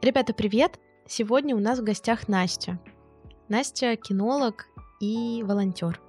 [0.00, 0.78] Ребята, привет!
[1.06, 2.80] Сегодня у нас в гостях Настя.
[3.48, 4.66] Настя кинолог
[5.00, 6.00] и волонтер.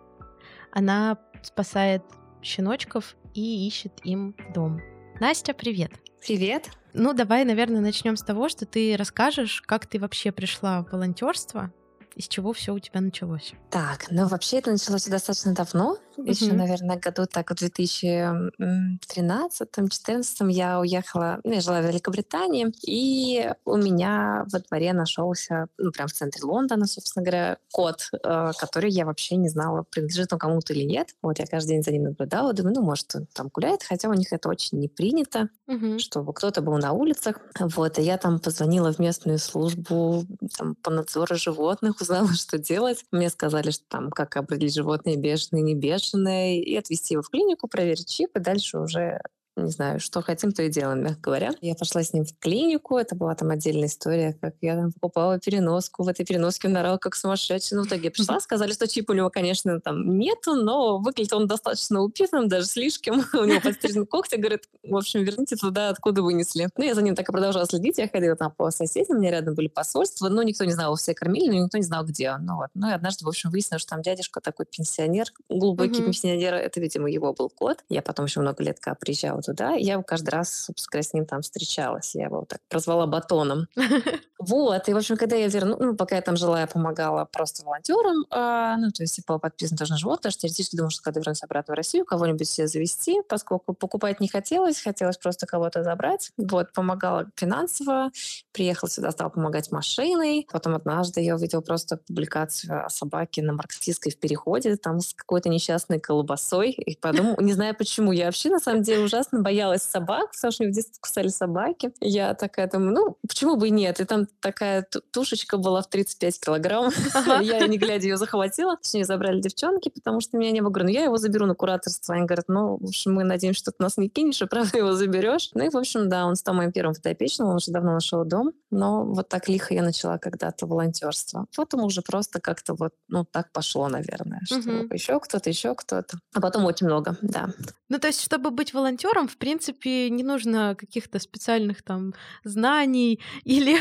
[0.72, 2.02] Она спасает
[2.42, 4.80] щеночков и ищет им дом.
[5.20, 5.92] Настя, привет!
[6.22, 6.70] Привет!
[6.94, 11.74] Ну, давай, наверное, начнем с того, что ты расскажешь, как ты вообще пришла в волонтерство
[12.16, 13.54] из чего все у тебя началось?
[13.70, 15.98] Так, ну вообще это началось достаточно давно.
[16.18, 16.30] Угу.
[16.30, 23.78] Еще, наверное, году так в 2013-2014 я уехала, ну, я жила в Великобритании, и у
[23.78, 29.06] меня во дворе нашелся, ну, прям в центре Лондона, собственно говоря, кот, э, который я
[29.06, 31.16] вообще не знала, принадлежит он кому-то или нет.
[31.22, 34.14] Вот я каждый день за ним наблюдала, думаю, ну, может, он там гуляет, хотя у
[34.14, 36.00] них это очень не принято, угу.
[36.00, 37.40] чтобы кто-то был на улицах.
[37.60, 40.26] Вот, и я там позвонила в местную службу
[40.58, 43.06] там, по надзору животных, узнала, что делать.
[43.12, 47.68] Мне сказали, что там, как определить животные бешеные, не бешеные, и отвезти его в клинику,
[47.68, 49.20] проверить чип, и дальше уже
[49.56, 51.52] не знаю, что хотим, то и делаем, мягко говоря.
[51.62, 55.40] Я пошла с ним в клинику, это была там отдельная история, как я там покупала
[55.40, 57.78] переноску, в этой переноске орал как сумасшедший.
[57.78, 61.34] Но в итоге я пришла, сказали, что чип у него, конечно, там нету, но выглядит
[61.34, 63.24] он достаточно упитанным, даже слишком.
[63.34, 66.70] у него подстрижены когти, говорит, в общем, верните туда, откуда вынесли.
[66.76, 69.32] Ну, я за ним так и продолжала следить, я ходила там по соседям, у меня
[69.32, 72.46] рядом были посольства, но никто не знал, все кормили, но никто не знал, где он.
[72.46, 72.70] Ну, вот.
[72.74, 76.06] ну и однажды, в общем, выяснилось, что там дядюшка такой пенсионер, глубокий mm-hmm.
[76.06, 77.84] пенсионер, это, видимо, его был кот.
[77.90, 79.74] Я потом еще много лет, когда приезжала туда.
[79.74, 82.16] Я каждый раз, собственно, с ним там встречалась.
[82.16, 83.68] Я его так прозвала батоном.
[84.46, 84.90] Вот.
[84.90, 88.26] И, в общем, когда я вернулась, ну, пока я там жила, я помогала просто волонтерам.
[88.30, 91.02] А, ну, то есть я была подписана тоже на живот, потому что теоретически думала, что
[91.02, 95.84] когда вернусь обратно в Россию, кого-нибудь себе завести, поскольку покупать не хотелось, хотелось просто кого-то
[95.84, 96.32] забрать.
[96.38, 96.74] Вот.
[96.74, 98.12] Помогала финансово.
[98.52, 100.48] Приехала сюда, стала помогать машиной.
[100.52, 105.50] Потом однажды я увидела просто публикацию о собаке на марксистской в переходе, там с какой-то
[105.50, 106.72] несчастной колбасой.
[106.72, 110.52] И подумала, не знаю почему, я вообще на самом деле ужасно боялась боялась собак, потому
[110.52, 111.94] что меня в детстве кусали собаки.
[112.02, 114.00] Я такая думаю, ну, почему бы и нет?
[114.00, 116.92] И там такая тушечка была в 35 килограмм.
[117.42, 118.78] Я, не глядя, ее захватила.
[118.78, 120.70] Точнее, забрали девчонки, потому что меня не было.
[120.70, 122.16] Говорю, ну, я его заберу на кураторство.
[122.16, 124.94] Они говорят, ну, в общем, мы надеемся, что ты нас не кинешь, и правда его
[124.94, 125.52] заберешь.
[125.54, 128.52] Ну и, в общем, да, он стал моим первым фотоопечным, он уже давно нашел дом.
[128.72, 131.46] Но вот так лихо я начала когда-то волонтерство.
[131.56, 134.58] Потом уже просто как-то вот, ну, так пошло, наверное, что
[134.94, 136.18] еще кто-то, еще кто-то.
[136.34, 137.50] А потом очень много, да.
[137.90, 142.14] Ну, то есть, чтобы быть волонтером, в принципе, не нужно каких-то специальных там
[142.44, 143.78] знаний или,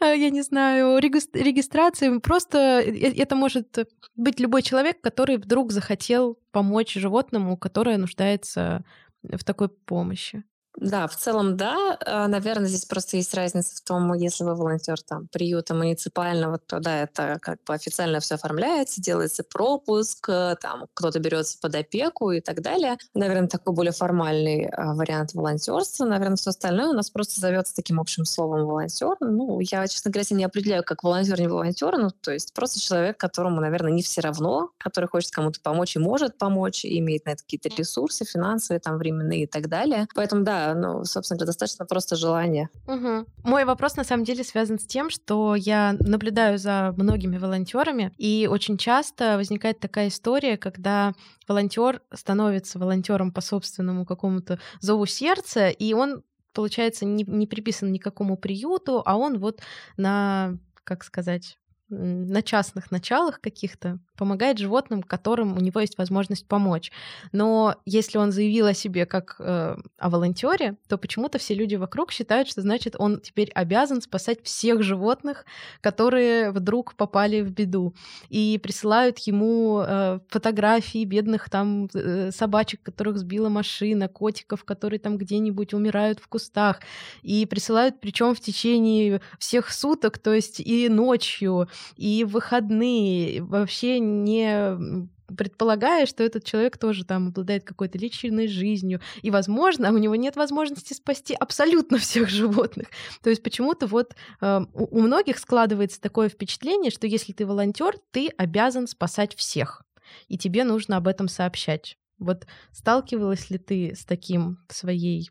[0.00, 2.18] я не знаю, регистрации.
[2.18, 3.78] Просто это может
[4.16, 8.84] быть любой человек, который вдруг захотел помочь животному, которое нуждается
[9.22, 10.44] в такой помощи.
[10.80, 11.98] Да, в целом, да.
[12.06, 16.78] А, Наверное, здесь просто есть разница в том, если вы волонтер там приюта муниципального, то
[16.78, 22.30] да, это как бы официально все оформляется, делается пропуск, э, там кто-то берется под опеку
[22.30, 22.96] и так далее.
[23.14, 26.04] Наверное, такой более формальный а, вариант волонтерства.
[26.04, 29.16] Наверное, все остальное у нас просто зовется таким общим словом волонтер.
[29.20, 33.16] Ну, я, честно говоря, не определяю, как волонтер, не волонтер, ну, то есть просто человек,
[33.16, 37.30] которому, наверное, не все равно, который хочет кому-то помочь и может помочь, и имеет на
[37.30, 40.06] это какие-то ресурсы финансовые, там, временные и так далее.
[40.14, 42.68] Поэтому, да, ну, собственно говоря, достаточно просто желание.
[42.86, 43.26] Угу.
[43.44, 48.48] Мой вопрос на самом деле связан с тем, что я наблюдаю за многими волонтерами, и
[48.50, 51.12] очень часто возникает такая история, когда
[51.46, 58.36] волонтер становится волонтером по собственному какому-то зову сердца, и он получается не, не приписан никакому
[58.36, 59.60] приюту, а он вот
[59.96, 61.58] на, как сказать,
[61.90, 66.90] на частных началах каких-то помогает животным, которым у него есть возможность помочь.
[67.32, 72.10] Но если он заявил о себе как э, о волонтере, то почему-то все люди вокруг
[72.10, 75.46] считают, что значит он теперь обязан спасать всех животных,
[75.80, 77.94] которые вдруг попали в беду,
[78.28, 85.16] и присылают ему э, фотографии бедных там э, собачек, которых сбила машина, котиков, которые там
[85.16, 86.80] где-нибудь умирают в кустах,
[87.22, 95.08] и присылают причем в течение всех суток, то есть и ночью, и выходные, вообще не
[95.36, 100.36] предполагая, что этот человек тоже там обладает какой-то личной жизнью, и, возможно, у него нет
[100.36, 102.88] возможности спасти абсолютно всех животных.
[103.22, 108.28] То есть почему-то вот э, у многих складывается такое впечатление, что если ты волонтер, ты
[108.36, 109.82] обязан спасать всех,
[110.28, 111.96] и тебе нужно об этом сообщать.
[112.18, 115.30] Вот сталкивалась ли ты с таким в своей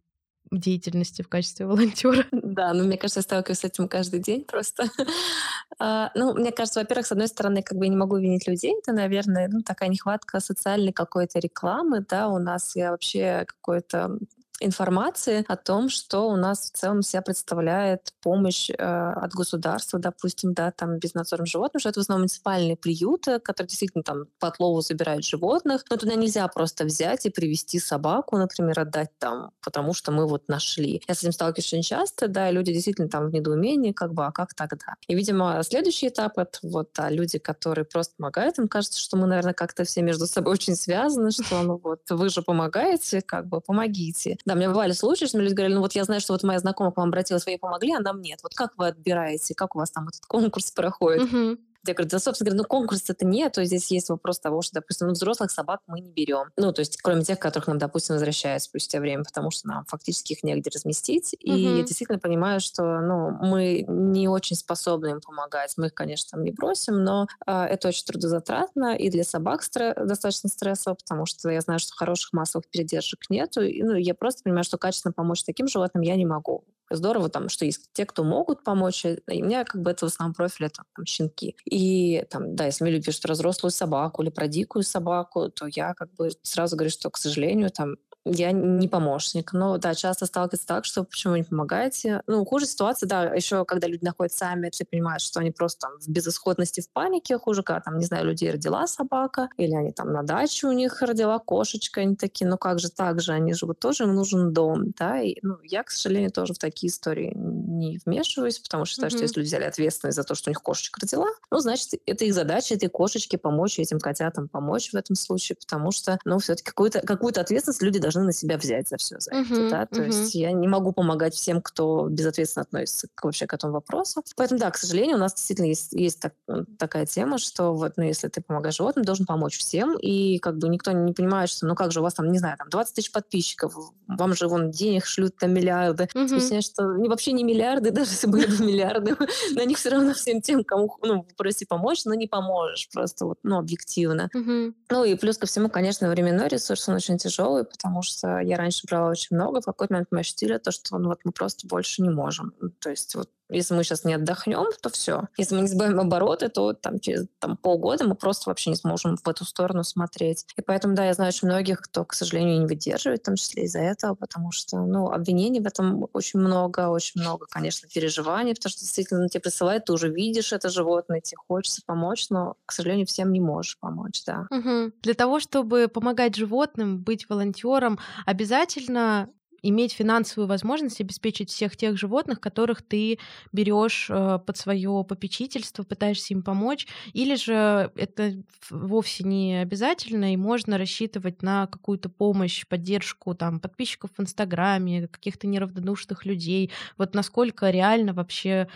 [0.52, 2.26] деятельности в качестве волонтера.
[2.32, 4.86] Да, ну, мне кажется, я сталкиваюсь с этим каждый день просто.
[5.80, 8.76] а, ну, мне кажется, во-первых, с одной стороны, как бы я не могу винить людей,
[8.78, 14.18] это, наверное, ну, такая нехватка социальной какой-то рекламы, да, у нас я вообще какой-то
[14.59, 20.54] информации о том, что у нас в целом себя представляет помощь э, от государства, допустим,
[20.54, 24.81] да, там безнадзорным животным, что это в основном муниципальные приюты, которые действительно там по отлову
[24.81, 30.12] забирают животных, но туда нельзя просто взять и привести собаку, например, отдать там, потому что
[30.12, 31.01] мы вот нашли.
[31.07, 34.25] Я с этим сталкиваюсь очень часто, да, и люди действительно там в недоумении, как бы,
[34.25, 34.95] а как тогда?
[35.07, 39.27] И, видимо, следующий этап— это вот да, люди, которые просто помогают, им кажется, что мы,
[39.27, 43.62] наверное, как-то все между собой очень связаны, что ну вот вы же помогаете, как бы
[43.62, 44.38] помогите.
[44.48, 46.58] Да, у меня бывали случаи, что люди говорили, ну вот я знаю, что вот моя
[46.60, 48.40] знакомая к вам обратилась, вы ей помогли, а нам нет.
[48.44, 51.24] Вот как вы отбираете, как у вас там этот конкурс проходит?
[51.24, 51.58] Угу.
[51.88, 54.75] Я говорю, да, собственно говоря, ну конкурса это нет, то здесь есть вопрос того, что,
[54.75, 56.45] допустим, ну, взрослых собак мы не берем.
[56.57, 60.34] Ну, то есть, кроме тех, которых нам, допустим, возвращают спустя время, потому что нам фактически
[60.34, 61.36] их негде разместить.
[61.39, 61.78] И угу.
[61.78, 65.74] я действительно понимаю, что, ну, мы не очень способны им помогать.
[65.78, 69.94] Мы их, конечно, там не бросим, но э, это очень трудозатратно, и для собак стр...
[70.06, 73.62] достаточно стрессово, потому что я знаю, что хороших массовых передержек нету.
[73.62, 77.50] И, ну, я просто понимаю, что качественно помочь таким животным я не могу здорово там,
[77.50, 80.68] что есть те, кто могут помочь, и у меня как бы это в основном профиль,
[80.68, 81.56] это там, щенки.
[81.66, 83.25] И там, да, если мне люди пишут
[83.72, 87.95] собаку или про дикую собаку, то я как бы сразу говорю, что, к сожалению, там
[88.32, 89.54] я не помощник.
[89.54, 92.22] Но да, часто сталкивается так, что почему вы не помогаете.
[92.28, 96.00] Ну, хуже ситуация, да, еще когда люди находят сами, ты понимаешь, что они просто там
[96.00, 100.12] в безысходности, в панике, хуже, когда там, не знаю, людей родила собака, или они там
[100.12, 103.80] на даче у них родила кошечка, они такие, ну как же так же, они живут
[103.80, 108.00] тоже, им нужен дом, да, и ну, я, к сожалению, тоже в такие истории не
[108.06, 109.16] вмешиваюсь, потому что считаю, mm-hmm.
[109.16, 112.26] что если люди взяли ответственность за то, что у них кошечка родила, ну, значит, это
[112.26, 116.70] их задача этой кошечке помочь, этим котятам помочь в этом случае, потому что, ну, все-таки
[116.70, 120.02] какую-то какую ответственность люди должны на себя взять за все за это, uh-huh, да, то
[120.02, 120.08] uh-huh.
[120.08, 124.24] есть я не могу помогать всем, кто безответственно относится к, вообще к этому вопросу.
[124.36, 126.34] Поэтому, да, к сожалению, у нас действительно есть, есть так,
[126.78, 130.69] такая тема, что вот, ну, если ты помогаешь животным, должен помочь всем, и как бы
[130.69, 133.12] никто не понимает, что, ну, как же у вас там, не знаю, там 20 тысяч
[133.12, 133.75] подписчиков,
[134.08, 136.08] вам же вон денег шлют на миллиарды.
[136.14, 136.25] Uh-huh.
[136.25, 139.16] Объясняю, что не, вообще не миллиарды, даже если были бы миллиарды,
[139.52, 143.40] на них все равно всем тем, кому, ну, просить помочь, но не поможешь просто вот,
[143.44, 144.30] ну, объективно.
[144.34, 148.88] Ну, и плюс ко всему, конечно, временной ресурс, он очень тяжелый, потому что я раньше
[148.88, 152.01] брала очень много, в какой-то момент мы ощутили то, что ну, вот мы просто больше
[152.01, 152.54] не можем.
[152.80, 155.28] То есть вот если мы сейчас не отдохнем, то все.
[155.38, 159.18] Если мы не сбавим обороты, то там через там, полгода мы просто вообще не сможем
[159.18, 160.46] в эту сторону смотреть.
[160.58, 163.64] И поэтому, да, я знаю очень многих, кто, к сожалению, не выдерживает, в том числе
[163.64, 168.72] из-за этого, потому что, ну, обвинений в этом очень много, очень много, конечно, переживаний, потому
[168.72, 173.06] что действительно тебе присылают, ты уже видишь это животное, тебе хочется помочь, но, к сожалению,
[173.06, 174.48] всем не можешь помочь, да.
[174.52, 174.94] Угу.
[175.02, 179.30] Для того, чтобы помогать животным, быть волонтером, обязательно
[179.62, 183.19] иметь финансовую возможность обеспечить всех тех животных, которых ты
[183.51, 188.33] берешь э, под свое попечительство, пытаешься им помочь, или же это
[188.69, 195.48] вовсе не обязательно, и можно рассчитывать на какую-то помощь, поддержку там подписчиков в Инстаграме, каких-то
[195.48, 196.71] неравнодушных людей.
[196.98, 198.68] Вот насколько реально вообще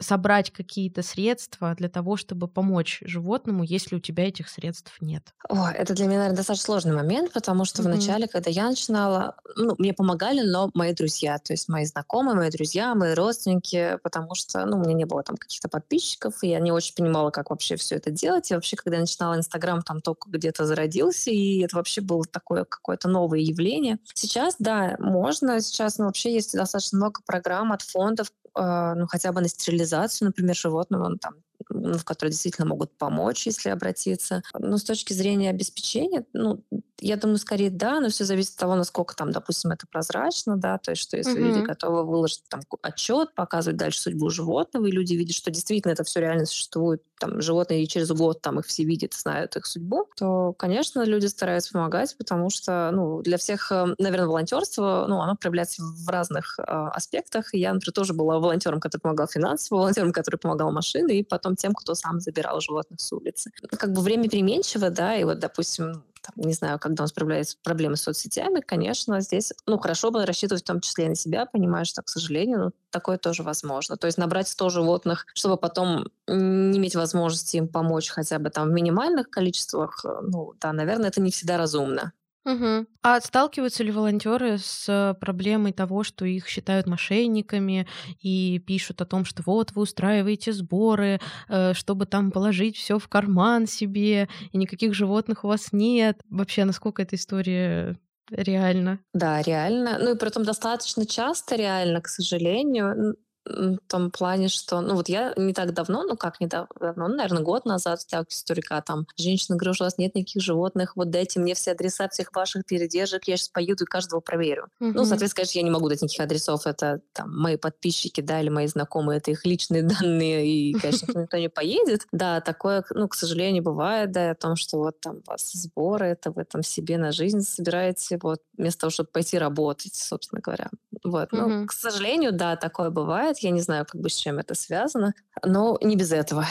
[0.00, 5.34] собрать какие-то средства для того, чтобы помочь животному, если у тебя этих средств нет?
[5.48, 7.92] О, это для меня, наверное, достаточно сложный момент, потому что mm-hmm.
[7.92, 12.36] вначале, когда я начинала, ну, мне помогали помогали, но мои друзья, то есть мои знакомые,
[12.36, 16.48] мои друзья, мои родственники, потому что, ну, у меня не было там каких-то подписчиков, и
[16.48, 18.50] я не очень понимала, как вообще все это делать.
[18.50, 22.64] И вообще, когда я начинала Инстаграм, там только где-то зародился, и это вообще было такое
[22.64, 23.98] какое-то новое явление.
[24.14, 25.60] Сейчас, да, можно.
[25.60, 30.56] Сейчас, ну, вообще есть достаточно много программ от фондов, ну, хотя бы на стерилизацию, например,
[30.56, 31.34] животного, ну, там,
[31.68, 34.42] в которые действительно могут помочь, если обратиться.
[34.58, 36.62] Но с точки зрения обеспечения, ну,
[37.00, 40.78] я думаю, скорее да, но все зависит от того, насколько там, допустим, это прозрачно, да,
[40.78, 41.46] то есть что если mm-hmm.
[41.46, 46.04] люди готовы выложить там отчет, показывать дальше судьбу животного, и люди видят, что действительно это
[46.04, 50.08] все реально существует, там животные и через год там их все видят, знают их судьбу,
[50.16, 55.36] то, конечно, люди стараются помогать, потому что, ну, для всех, э, наверное, волонтерство, ну, оно
[55.36, 57.54] проявляется в разных э, аспектах.
[57.54, 61.72] Я, например, тоже была волонтером, который помогал финансово, волонтером, который помогал машины, и потом тем,
[61.72, 63.50] кто сам забирал животных с улицы.
[63.70, 67.56] Как бы время переменчиво, да, и вот, допустим, там, не знаю, когда у нас появляются
[67.62, 71.46] проблемы с соцсетями, конечно, здесь, ну, хорошо бы рассчитывать в том числе и на себя,
[71.46, 73.96] понимая, что, к сожалению, ну, такое тоже возможно.
[73.96, 78.68] То есть набрать 100 животных, чтобы потом не иметь возможности им помочь хотя бы там
[78.68, 82.12] в минимальных количествах, э, ну, да, наверное, это не всегда разумно.
[82.46, 82.86] Угу.
[83.02, 87.88] А сталкиваются ли волонтеры с проблемой того, что их считают мошенниками
[88.20, 93.08] и пишут о том, что вот вы устраиваете сборы, э, чтобы там положить все в
[93.08, 96.20] карман себе, и никаких животных у вас нет?
[96.30, 97.98] Вообще, насколько эта история
[98.30, 99.00] реально?
[99.12, 99.98] Да, реально.
[100.00, 103.16] Ну и при этом достаточно часто реально, к сожалению.
[103.46, 107.08] В том плане, что, ну вот я не так давно, ну как не так давно,
[107.08, 110.96] ну, наверное, год назад с историка, там, женщина говорила, что у вас нет никаких животных,
[110.96, 114.68] вот дайте мне все адреса всех ваших передержек, я сейчас поеду и каждого проверю.
[114.80, 114.92] Mm-hmm.
[114.94, 118.48] Ну, соответственно, конечно, я не могу дать никаких адресов, это там мои подписчики, да, или
[118.48, 122.06] мои знакомые, это их личные данные, и, конечно, никто не поедет.
[122.12, 126.06] Да, такое, ну, к сожалению, бывает, да, о том, что вот там у вас сборы,
[126.06, 130.68] это вы там себе на жизнь собираете, вот, вместо того, чтобы пойти работать, собственно говоря.
[131.04, 134.54] Вот, ну, к сожалению, да, такое бывает, я не знаю, как бы с чем это
[134.54, 135.14] связано,
[135.44, 136.46] но не без этого.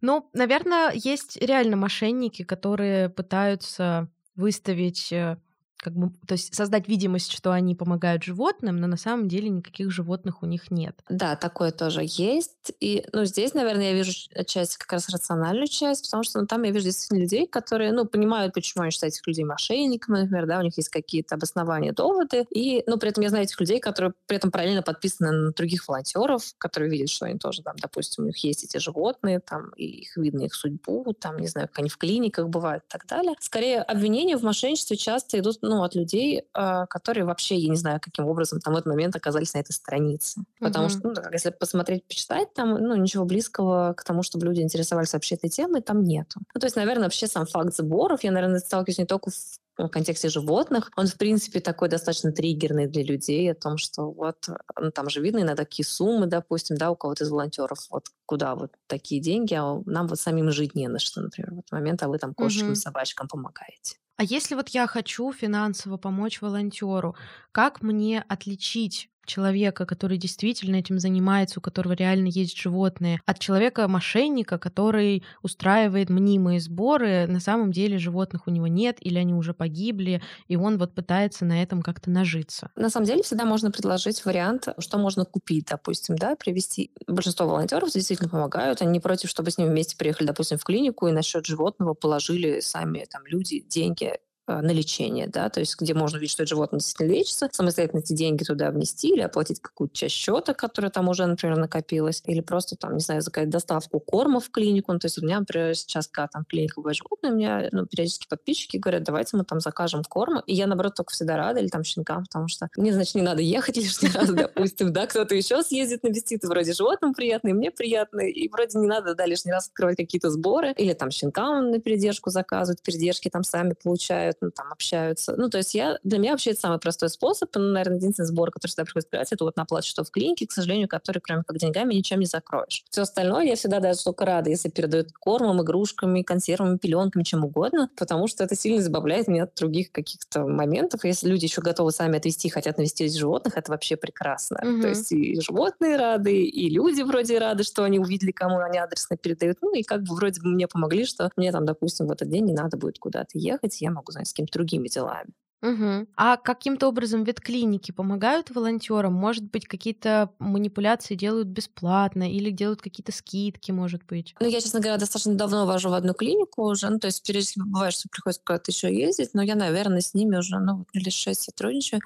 [0.00, 5.38] Ну, наверное, есть реально мошенники, которые пытаются выставить э,
[5.76, 9.90] как бы, то есть создать видимость, что они помогают животным, но на самом деле никаких
[9.90, 10.98] животных у них нет.
[11.08, 12.72] Да, такое тоже есть.
[12.80, 14.12] И, ну, здесь, наверное, я вижу
[14.46, 18.06] часть, как раз рациональную часть, потому что ну, там я вижу действительно людей, которые, ну,
[18.06, 22.46] понимают, почему они считают этих людей мошенниками, например, да, у них есть какие-то обоснования, доводы.
[22.50, 25.86] И, ну, при этом я знаю этих людей, которые при этом параллельно подписаны на других
[25.86, 29.84] волонтеров, которые видят, что они тоже там, допустим, у них есть эти животные, там, и
[29.84, 33.34] их видно, их судьбу, там, не знаю, как они в клиниках бывают и так далее.
[33.40, 37.76] Скорее, обвинения в мошенничестве часто идут, ну, ну, от людей, а, которые вообще, я не
[37.76, 40.42] знаю, каким образом там в этот момент оказались на этой странице.
[40.60, 45.12] Потому что, ну, если посмотреть, почитать, там, ну, ничего близкого к тому, чтобы люди интересовались
[45.12, 46.40] вообще этой темой, там нету.
[46.54, 50.28] Ну, то есть, наверное, вообще сам факт сборов, я, наверное, сталкиваюсь не только в контексте
[50.28, 55.08] животных, он, в принципе, такой достаточно триггерный для людей о том, что вот ну, там
[55.08, 59.20] же видно иногда такие суммы, допустим, да, у кого-то из волонтеров, вот куда вот такие
[59.20, 62.18] деньги, а нам вот самим жить не на что, например, в этот момент, а вы
[62.18, 62.76] там кошечкам, угу.
[62.76, 63.96] собачкам помогаете.
[64.16, 67.16] А если вот я хочу финансово помочь волонтеру,
[67.52, 74.58] как мне отличить человека, который действительно этим занимается, у которого реально есть животные, от человека-мошенника,
[74.58, 80.22] который устраивает мнимые сборы, на самом деле животных у него нет, или они уже погибли,
[80.48, 82.70] и он вот пытается на этом как-то нажиться.
[82.76, 86.90] На самом деле всегда можно предложить вариант, что можно купить, допустим, да, привести.
[87.06, 91.08] Большинство волонтеров действительно помогают, они не против, чтобы с ним вместе приехали, допустим, в клинику
[91.08, 95.94] и на счет животного положили сами там люди деньги на лечение, да, то есть где
[95.94, 99.94] можно видеть, что это животное действительно лечится, самостоятельно эти деньги туда внести или оплатить какую-то
[99.94, 104.40] часть счета, которая там уже, например, накопилась, или просто там, не знаю, заказать доставку корма
[104.40, 104.92] в клинику.
[104.92, 107.86] Ну, то есть у меня, например, сейчас, когда там клиника бывает животное, у меня ну,
[107.86, 111.68] периодически подписчики говорят, давайте мы там закажем корм, и я, наоборот, только всегда рада, или
[111.68, 115.62] там щенкам, потому что мне, значит, не надо ехать лишний раз, допустим, да, кто-то еще
[115.62, 119.52] съездит навестит, и вроде животным приятно, и мне приятно, и вроде не надо, да, лишний
[119.52, 124.50] раз открывать какие-то сборы, или там щенкам на передержку заказывают, передержки там сами получают, ну,
[124.50, 125.34] там, общаются.
[125.36, 127.54] Ну, то есть я, для меня вообще это самый простой способ.
[127.54, 130.46] Ну, наверное, единственный сбор, который всегда приходится брать, это вот на оплату счетов в клинике,
[130.46, 132.84] к сожалению, который, кроме как деньгами, ничем не закроешь.
[132.90, 137.90] Все остальное я всегда даже только рада, если передают кормом, игрушками, консервами, пеленками, чем угодно,
[137.96, 141.04] потому что это сильно избавляет меня от других каких-то моментов.
[141.04, 144.60] Если люди еще готовы сами отвести, хотят навести животных, это вообще прекрасно.
[144.62, 144.82] Угу.
[144.82, 149.16] То есть и животные рады, и люди вроде рады, что они увидели, кому они адресно
[149.16, 149.58] передают.
[149.62, 152.44] Ну и как бы вроде бы мне помогли, что мне там, допустим, в этот день
[152.44, 155.32] не надо будет куда-то ехать, я могу, знаете, с кем-то другими делами.
[155.64, 156.08] Угу.
[156.16, 159.14] А каким-то образом ветклиники помогают волонтерам?
[159.14, 164.34] Может быть, какие-то манипуляции делают бесплатно или делают какие-то скидки, может быть?
[164.40, 166.90] Ну, я, честно говоря, достаточно давно вожу в одну клинику уже.
[166.90, 170.36] Ну, то есть периодически бывает, что приходится куда-то еще ездить, но я, наверное, с ними
[170.36, 172.02] уже ну, лет шесть сотрудничаю.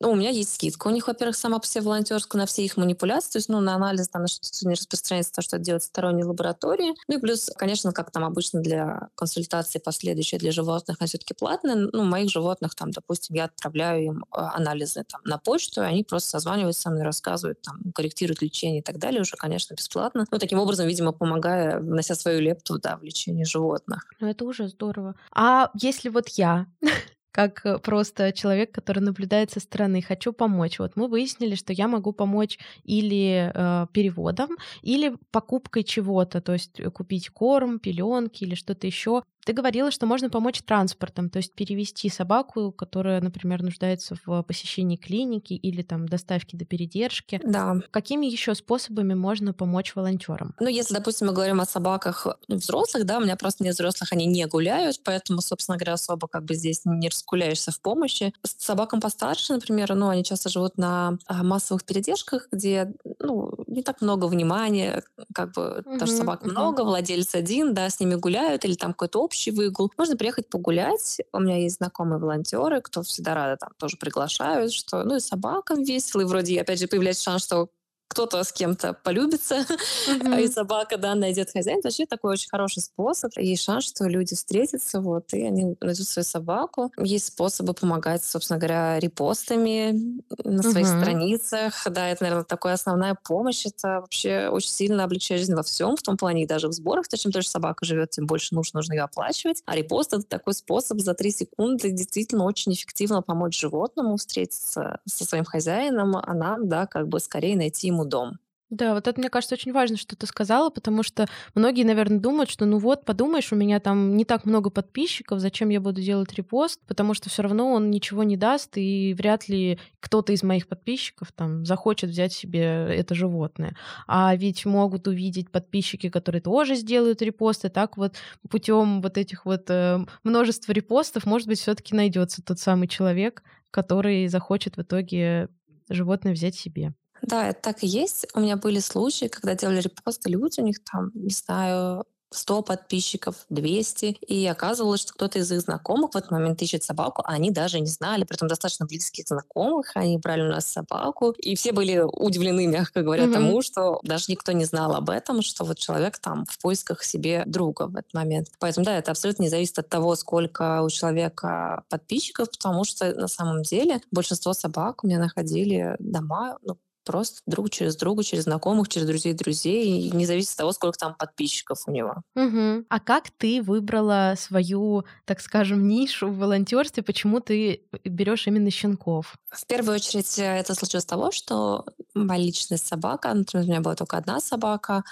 [0.00, 0.88] Ну, у меня есть скидка.
[0.88, 3.74] У них, во-первых, сама по себе волонтерская на все их манипуляции, то есть, ну, на
[3.74, 6.94] анализ, там, на что-то не распространяется то, что делают сторонние лаборатории.
[7.06, 11.76] Ну, и плюс, конечно, как там обычно для консультации последующие для животных, они все-таки платные.
[11.92, 16.02] Ну, моих животных, там, допустим, я отправляю им э, анализы там, на почту, и они
[16.02, 20.24] просто созваниваются со мной, рассказывают, там, корректируют лечение и так далее, уже, конечно, бесплатно.
[20.30, 24.06] Ну, таким образом, видимо, помогая, внося свою лепту, да, в лечение животных.
[24.18, 25.14] Ну, это уже здорово.
[25.32, 26.66] А если вот я
[27.32, 30.78] как э, просто человек, который наблюдает со стороны, хочу помочь.
[30.78, 34.50] Вот мы выяснили, что я могу помочь или э, переводом,
[34.82, 39.22] или покупкой чего-то, то есть э, купить корм, пеленки или что-то еще.
[39.44, 44.96] Ты говорила, что можно помочь транспортом, то есть перевести собаку, которая, например, нуждается в посещении
[44.96, 47.40] клиники или там доставке до передержки.
[47.44, 47.80] Да.
[47.90, 50.54] Какими еще способами можно помочь волонтерам?
[50.60, 54.12] Ну, если, допустим, мы говорим о собаках ну, взрослых, да, у меня просто нет взрослых,
[54.12, 58.32] они не гуляют, поэтому, собственно говоря, особо как бы здесь не раскуляешься в помощи.
[58.42, 63.82] С собакам постарше, например, ну, они часто живут на а, массовых передержках, где, ну, не
[63.82, 65.02] так много внимания,
[65.34, 66.50] как бы, угу, тоже собак угу.
[66.50, 69.92] много, владелец один, да, с ними гуляют, или там какой-то общий выгул.
[69.96, 71.18] Можно приехать погулять.
[71.32, 75.84] У меня есть знакомые волонтеры, кто всегда рада там тоже приглашают, что, ну, и собакам
[75.84, 77.68] весело, и вроде, опять же, появляется шанс, что
[78.10, 79.64] кто-то с кем-то полюбится,
[80.08, 80.42] mm-hmm.
[80.42, 81.78] и собака, да, найдет хозяин.
[81.78, 83.30] Это вообще такой очень хороший способ.
[83.36, 86.90] Есть шанс, что люди встретятся, вот, и они найдут свою собаку.
[86.98, 91.00] Есть способы помогать, собственно говоря, репостами на своих mm-hmm.
[91.00, 91.86] страницах.
[91.88, 93.64] Да, это, наверное, такая основная помощь.
[93.64, 97.06] Это вообще очень сильно облегчает жизнь во всем, в том плане и даже в сборах.
[97.06, 99.62] То, чем дольше собака живет, тем больше нужно, нужно ее оплачивать.
[99.66, 105.24] А репост— это такой способ за три секунды действительно очень эффективно помочь животному встретиться со
[105.24, 108.38] своим хозяином, а нам, да, как бы скорее найти ему дом.
[108.70, 111.26] Да, вот это, мне кажется, очень важно, что ты сказала, потому что
[111.56, 115.70] многие, наверное, думают, что ну вот, подумаешь, у меня там не так много подписчиков, зачем
[115.70, 119.80] я буду делать репост, потому что все равно он ничего не даст, и вряд ли
[119.98, 122.62] кто-то из моих подписчиков там захочет взять себе
[122.94, 123.74] это животное.
[124.06, 128.14] А ведь могут увидеть подписчики, которые тоже сделают репосты, так вот
[128.48, 133.42] путем вот этих вот э, множества репостов, может быть, все-таки найдется тот самый человек,
[133.72, 135.48] который захочет в итоге
[135.88, 136.94] животное взять себе.
[137.22, 138.26] Да, это так и есть.
[138.34, 143.44] У меня были случаи, когда делали репосты люди, у них там, не знаю, 100 подписчиков,
[143.50, 147.50] 200, и оказывалось, что кто-то из их знакомых в этот момент ищет собаку, а они
[147.50, 151.72] даже не знали, при этом достаточно близких знакомых, они брали у нас собаку, и все
[151.72, 153.32] были удивлены, мягко говоря, mm-hmm.
[153.32, 157.42] тому, что даже никто не знал об этом, что вот человек там в поисках себе
[157.46, 158.48] друга в этот момент.
[158.60, 163.28] Поэтому, да, это абсолютно не зависит от того, сколько у человека подписчиков, потому что на
[163.28, 168.88] самом деле большинство собак у меня находили дома, ну, просто друг через друга, через знакомых,
[168.88, 172.22] через друзей друзей, и не зависит от того, сколько там подписчиков у него.
[172.34, 172.86] Угу.
[172.88, 177.02] А как ты выбрала свою, так скажем, нишу в волонтерстве?
[177.02, 179.36] Почему ты берешь именно щенков?
[179.50, 183.80] В первую очередь э, это случилось с того, что моя личная собака, например, у меня
[183.80, 185.04] была только одна собака,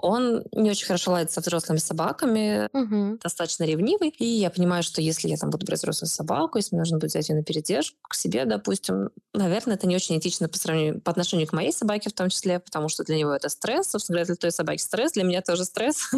[0.00, 3.18] он не очень хорошо ладит со взрослыми собаками, угу.
[3.22, 4.10] достаточно ревнивый.
[4.10, 7.10] И я понимаю, что если я там буду брать взрослую собаку, если мне нужно будет
[7.10, 11.10] взять ее на передержку к себе, допустим, наверное, это не очень этично по сравнению по
[11.10, 13.90] отношению к моей собаке в том числе, потому что для него это стресс.
[13.90, 16.10] Собственно говоря, для той собаки стресс, для меня тоже стресс.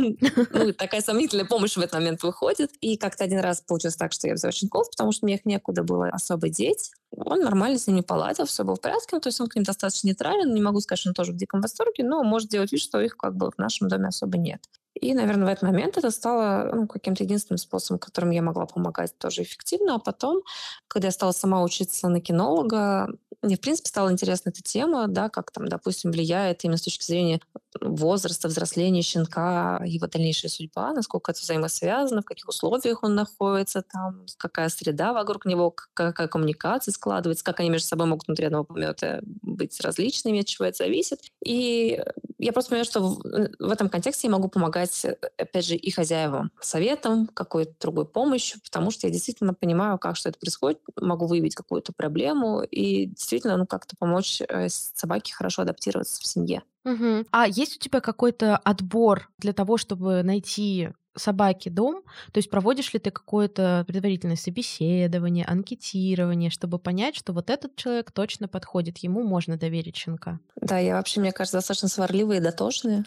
[0.50, 2.70] Ну, такая сомнительная помощь в этот момент выходит.
[2.80, 5.82] И как-то один раз получилось так, что я взяла щенков, потому что мне их некуда
[5.82, 6.90] было особо деть.
[7.10, 9.08] Он нормально с ними поладил, все было в порядке.
[9.12, 10.52] Ну, то есть он к ним достаточно нейтрален.
[10.52, 13.16] Не могу сказать, что он тоже в диком восторге, но может делать вид, что их
[13.16, 14.60] как бы в нашем доме особо нет.
[15.00, 19.16] И, наверное, в этот момент это стало ну, каким-то единственным способом, которым я могла помогать
[19.18, 19.94] тоже эффективно.
[19.94, 20.42] А потом,
[20.88, 23.08] когда я стала сама учиться на кинолога,
[23.42, 27.04] мне, в принципе, стала интересна эта тема, да, как там, допустим, влияет именно с точки
[27.04, 27.40] зрения
[27.80, 34.26] возраста, взросления щенка, его дальнейшая судьба, насколько это взаимосвязано, в каких условиях он находится, там,
[34.38, 39.20] какая среда вокруг него, какая коммуникация складывается, как они между собой могут внутри одного помета
[39.22, 41.20] быть различными, от чего это зависит.
[41.44, 42.02] И
[42.38, 43.22] я просто понимаю, что в,
[43.58, 44.87] в этом контексте я могу помогать,
[45.36, 50.28] опять же, и хозяевам советом, какой-то другой помощью, потому что я действительно понимаю, как что
[50.28, 56.20] это происходит, могу выявить какую-то проблему и действительно ну, как-то помочь э, собаке хорошо адаптироваться
[56.20, 56.62] в семье.
[56.84, 57.26] Угу.
[57.30, 62.02] А есть у тебя какой-то отбор для того, чтобы найти собаке дом?
[62.32, 68.12] То есть проводишь ли ты какое-то предварительное собеседование, анкетирование, чтобы понять, что вот этот человек
[68.12, 70.40] точно подходит, ему можно доверить щенка?
[70.60, 73.04] Да, я вообще, мне кажется, достаточно сварливая и дотошная.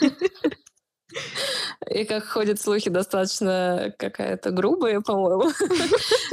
[1.90, 5.50] И как ходят слухи, достаточно какая-то грубая, по-моему.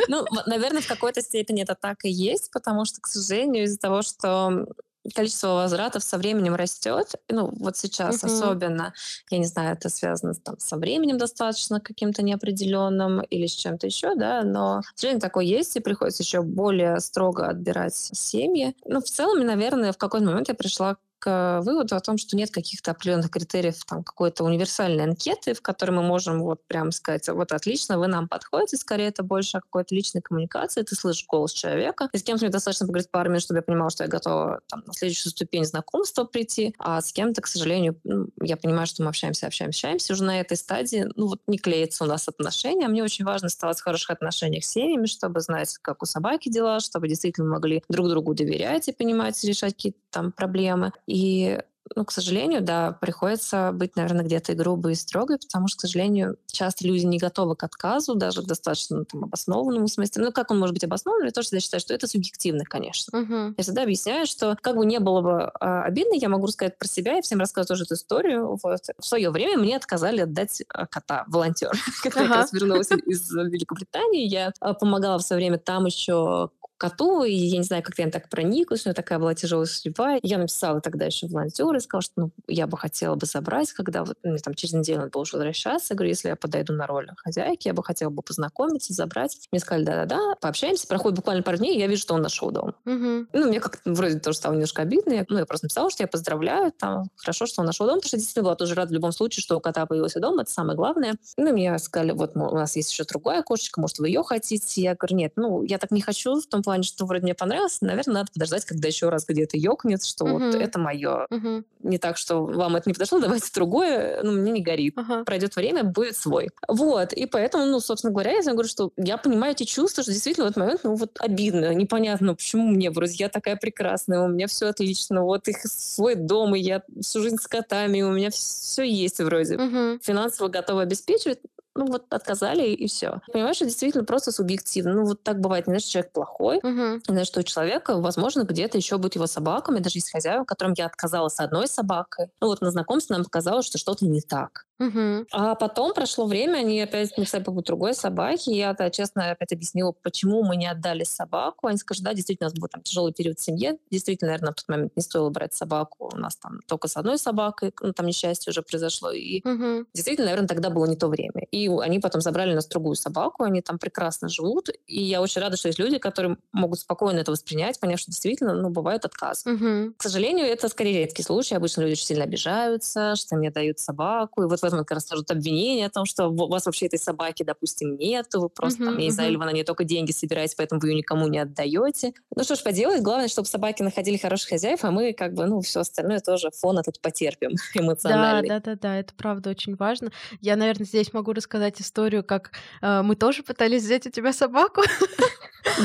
[0.08, 4.02] Ну, наверное, в какой-то степени это так и есть, потому что, к сожалению, из-за того,
[4.02, 4.66] что
[5.14, 7.16] количество возвратов со временем растет.
[7.30, 8.94] Ну, вот сейчас особенно,
[9.30, 14.16] я не знаю, это связано там, со временем достаточно каким-то неопределенным или с чем-то еще,
[14.16, 18.76] да, но, к сожалению, такое есть, и приходится еще более строго отбирать семьи.
[18.86, 22.52] Ну, в целом, наверное, в какой-то момент я пришла к выводу о том, что нет
[22.52, 27.52] каких-то определенных критериев там какой-то универсальной анкеты, в которой мы можем вот прям сказать, вот
[27.52, 32.10] отлично, вы нам подходите, скорее это больше о какой-то личной коммуникации, ты слышишь голос человека,
[32.14, 34.84] и с кем-то мне достаточно поговорить пару минут, чтобы я понимала, что я готова там,
[34.86, 39.10] на следующую ступень знакомства прийти, а с кем-то, к сожалению, ну, я понимаю, что мы
[39.10, 42.90] общаемся, общаемся, общаемся, уже на этой стадии, ну вот не клеится у нас отношения, а
[42.90, 46.80] мне очень важно оставаться в хороших отношениях с семьями, чтобы знать, как у собаки дела,
[46.80, 50.92] чтобы действительно могли друг другу доверять и понимать, решать какие-то там проблемы.
[51.10, 51.60] И
[51.96, 55.82] ну, к сожалению, да, приходится быть, наверное, где-то и грубой, и строгой, потому что, к
[55.82, 60.26] сожалению, часто люди не готовы к отказу, даже к достаточно там, обоснованному смысле.
[60.26, 61.26] Ну, как он может быть обоснован?
[61.26, 63.18] Я тоже всегда считаю, что это субъективно, конечно.
[63.18, 63.54] Uh-huh.
[63.58, 66.88] Я всегда объясняю, что как бы не было бы а, обидно, я могу рассказать про
[66.88, 68.60] себя, и всем рассказываю тоже эту историю.
[68.62, 68.82] Вот.
[69.00, 71.72] В свое время мне отказали отдать а, кота, волонтер,
[72.04, 72.30] который uh-huh.
[72.30, 74.28] как раз вернулся из Великобритании.
[74.28, 78.10] Я а, помогала в свое время там еще коту, и я не знаю, как я
[78.10, 80.18] так прониклась, у меня такая была тяжелая судьба.
[80.24, 84.18] Я написала тогда еще и сказала, что ну, я бы хотела бы забрать, когда вот,
[84.24, 85.94] ну, там, через неделю надо было уже возвращаться.
[85.94, 89.38] Я говорю, если я подойду на роль хозяйки, я бы хотела бы познакомиться, забрать.
[89.52, 90.88] Мне сказали, да-да-да, пообщаемся.
[90.88, 92.74] Проходит буквально пару дней, и я вижу, что он нашел дом.
[92.86, 93.28] Угу.
[93.34, 95.14] Ну, мне как-то вроде тоже стало немножко обидно.
[95.14, 98.08] Я, ну, я просто написала, что я поздравляю, там, хорошо, что он нашел дом, потому
[98.08, 100.78] что действительно была тоже рада в любом случае, что у кота появился дом, это самое
[100.78, 101.16] главное.
[101.38, 104.82] Ну, мне сказали, вот у нас есть еще другая кошечка, может, вы ее хотите?
[104.82, 107.82] Я говорю, нет, ну, я так не хочу, в том плане, что вроде мне понравилось,
[107.82, 110.52] наверное, надо подождать, когда еще раз где-то ёкнет, что uh-huh.
[110.52, 111.26] вот это мое.
[111.32, 111.64] Uh-huh.
[111.80, 114.96] Не так, что вам это не подошло, давайте другое, ну, мне не горит.
[114.96, 115.26] Uh-huh.
[115.26, 116.50] Пройдет время, будет свой.
[116.68, 120.46] Вот, и поэтому, ну, собственно говоря, я говорю, что я понимаю эти чувства, что действительно
[120.46, 124.46] в этот момент, ну, вот обидно, непонятно, почему мне, вроде я такая прекрасная, у меня
[124.46, 128.84] все отлично, вот их свой дом, и я всю жизнь с котами, у меня все
[128.84, 129.56] есть вроде.
[129.56, 130.00] Uh-huh.
[130.04, 131.40] Финансово готова обеспечивать,
[131.80, 133.22] ну вот отказали и все.
[133.32, 134.94] Понимаешь, это действительно просто субъективно.
[134.94, 135.68] Ну вот так бывает.
[135.68, 137.02] Не значит, человек плохой, угу.
[137.08, 140.86] значит, что у человека, возможно, где-то еще будет его собаками, даже есть хозяева, которым я
[140.86, 142.28] отказала с одной собакой.
[142.42, 144.66] Ну вот на знакомстве нам показалось, что что-то не так.
[144.80, 145.28] Угу.
[145.32, 148.50] А потом прошло время, они опять написали по другой собаки.
[148.50, 151.68] Я, да, честно, опять объяснила, почему мы не отдали собаку.
[151.68, 153.78] Они сказали, да, действительно, у нас был там тяжелый период в семье.
[153.92, 156.10] Действительно, наверное, на тот момент не стоило брать собаку.
[156.14, 159.12] У нас там только с одной собакой, ну, там несчастье уже произошло.
[159.12, 159.86] И угу.
[159.94, 161.44] действительно, наверное, тогда было не то время.
[161.52, 164.70] И они потом забрали у нас другую собаку, они там прекрасно живут.
[164.88, 168.54] И я очень рада, что есть люди, которые могут спокойно это воспринять, поняв, что действительно,
[168.54, 169.52] ну, бывают отказы.
[169.52, 169.94] Угу.
[169.98, 171.56] К сожалению, это скорее редкий случай.
[171.56, 174.44] Обычно люди очень сильно обижаются, что мне дают собаку.
[174.44, 177.00] И вот в этом как раз сложат обвинения о том, что у вас вообще этой
[177.00, 180.12] собаки, допустим, нет, вы просто, uh-huh, там, я не знаю, или вы на только деньги
[180.12, 182.14] собираете, поэтому вы ее никому не отдаете.
[182.36, 185.62] Ну что ж поделать, главное, чтобы собаки находили хороших хозяев, а мы как бы, ну,
[185.62, 188.48] все остальное тоже фон этот потерпим эмоциональный.
[188.48, 190.12] Да, да, да, да, это правда очень важно.
[190.42, 192.52] Я, наверное, здесь могу рассказать историю, как
[192.82, 194.82] э, мы тоже пытались взять у тебя собаку.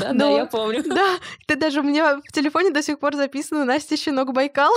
[0.01, 0.83] Да, да, я помню.
[0.87, 4.73] Да, ты даже у меня в телефоне до сих пор записано Настя Щенок Байкал.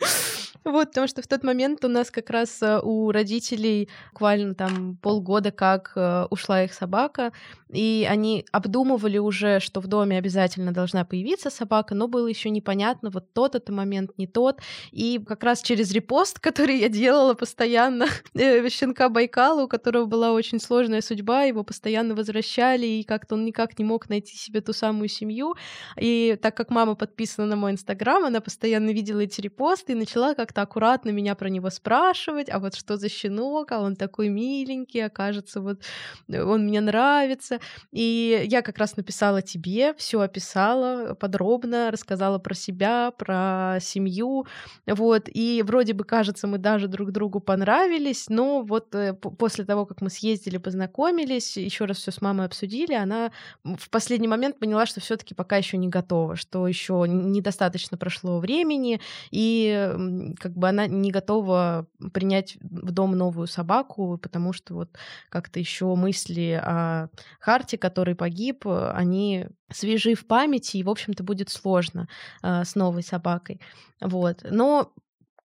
[0.64, 4.96] Вот, потому что в тот момент у нас как раз э, у родителей буквально там
[5.00, 7.32] полгода как э, ушла их собака,
[7.72, 13.10] и они обдумывали уже, что в доме обязательно должна появиться собака, но было еще непонятно,
[13.10, 14.60] вот тот это момент, не тот.
[14.90, 20.32] И как раз через репост, который я делала постоянно, э, щенка Байкала, у которого была
[20.32, 24.72] очень сложная судьба, его постоянно возвращали, и как-то он никак не мог найти себе ту
[24.72, 25.54] самую семью.
[25.98, 30.34] И так как мама подписана на мой инстаграм, она постоянно видела эти репосты и начала
[30.50, 35.04] как-то аккуратно меня про него спрашивать, а вот что за щенок, а он такой миленький,
[35.06, 35.82] а кажется, вот
[36.28, 37.60] он мне нравится.
[37.92, 44.46] И я как раз написала тебе, все описала подробно, рассказала про себя, про семью.
[44.86, 45.28] Вот.
[45.32, 50.00] И вроде бы, кажется, мы даже друг другу понравились, но вот э, после того, как
[50.00, 53.30] мы съездили, познакомились, еще раз все с мамой обсудили, она
[53.62, 59.00] в последний момент поняла, что все-таки пока еще не готова, что еще недостаточно прошло времени,
[59.30, 59.90] и
[60.40, 64.96] как бы она не готова принять в дом новую собаку, потому что вот
[65.28, 71.50] как-то еще мысли о Харте, который погиб, они свежи в памяти, и, в общем-то, будет
[71.50, 72.08] сложно
[72.42, 73.60] э, с новой собакой.
[74.00, 74.44] Вот.
[74.50, 74.92] Но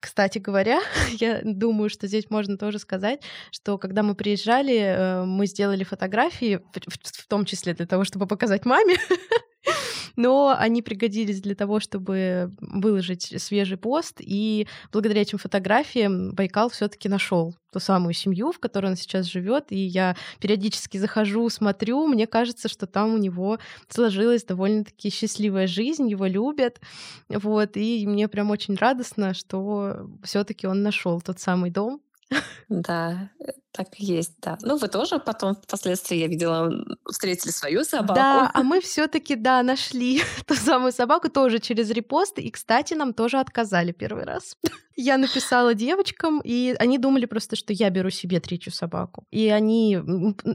[0.00, 0.80] кстати говоря,
[1.18, 6.60] я думаю, что здесь можно тоже сказать, что когда мы приезжали, э, мы сделали фотографии,
[6.74, 8.96] в том числе для того, чтобы показать маме,
[10.16, 16.88] но они пригодились для того, чтобы выложить свежий пост, и благодаря этим фотографиям Байкал все
[16.88, 22.06] таки нашел ту самую семью, в которой он сейчас живет, и я периодически захожу, смотрю,
[22.06, 26.80] мне кажется, что там у него сложилась довольно-таки счастливая жизнь, его любят,
[27.28, 32.00] вот, и мне прям очень радостно, что все-таки он нашел тот самый дом,
[32.68, 33.30] да,
[33.76, 34.56] так и есть, да.
[34.62, 36.72] Ну, вы тоже потом, впоследствии, я видела,
[37.10, 38.14] встретили свою собаку.
[38.14, 42.94] Да, а мы все таки да, нашли ту самую собаку тоже через репост, и, кстати,
[42.94, 44.56] нам тоже отказали первый раз.
[44.98, 49.26] Я написала девочкам, и они думали просто, что я беру себе третью собаку.
[49.30, 49.98] И они...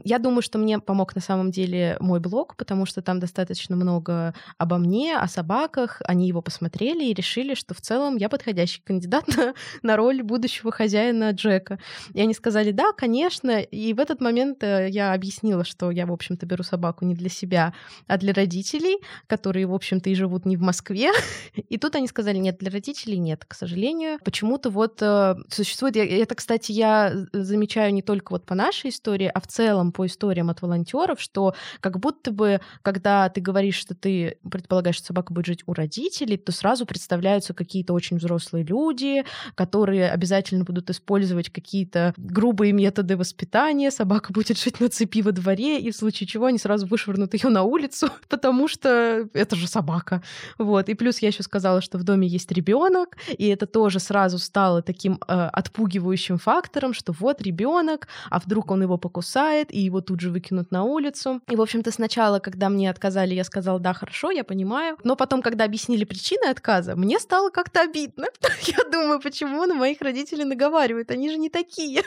[0.02, 4.34] Я думаю, что мне помог на самом деле мой блог, потому что там достаточно много
[4.58, 6.02] обо мне, о собаках.
[6.06, 10.72] Они его посмотрели и решили, что в целом я подходящий кандидат на, на роль будущего
[10.72, 11.78] хозяина Джека.
[12.12, 13.11] И они сказали, да, конечно.
[13.20, 17.28] И в этот момент э, я объяснила, что я, в общем-то, беру собаку не для
[17.28, 17.74] себя,
[18.06, 21.10] а для родителей, которые, в общем-то, и живут не в Москве.
[21.68, 25.96] И тут они сказали, нет, для родителей нет, к сожалению почему-то вот э, существует...
[25.96, 30.50] Это, кстати, я замечаю не только вот по нашей истории, а в целом по историям
[30.50, 35.46] от волонтеров, что как будто бы, когда ты говоришь, что ты предполагаешь, что собака будет
[35.46, 42.14] жить у родителей, то сразу представляются какие-то очень взрослые люди, которые обязательно будут использовать какие-то
[42.16, 46.46] грубые методы методы воспитания, собака будет жить на цепи во дворе, и в случае чего
[46.46, 50.22] они сразу вышвырнут ее на улицу, потому что это же собака.
[50.58, 50.88] Вот.
[50.88, 54.82] И плюс я еще сказала, что в доме есть ребенок, и это тоже сразу стало
[54.82, 60.20] таким э, отпугивающим фактором, что вот ребенок, а вдруг он его покусает, и его тут
[60.20, 61.40] же выкинут на улицу.
[61.50, 64.96] И, в общем-то, сначала, когда мне отказали, я сказала, да, хорошо, я понимаю.
[65.04, 68.26] Но потом, когда объяснили причины отказа, мне стало как-то обидно.
[68.62, 71.10] Я думаю, почему на моих родителей наговаривают?
[71.10, 72.02] Они же не такие.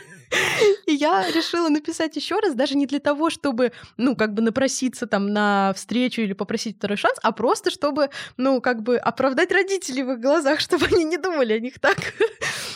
[0.86, 5.08] И я решила написать еще раз, даже не для того, чтобы, ну, как бы напроситься
[5.08, 10.04] там на встречу или попросить второй шанс, а просто чтобы, ну, как бы оправдать родителей
[10.04, 11.98] в их глазах, чтобы они не думали о них так.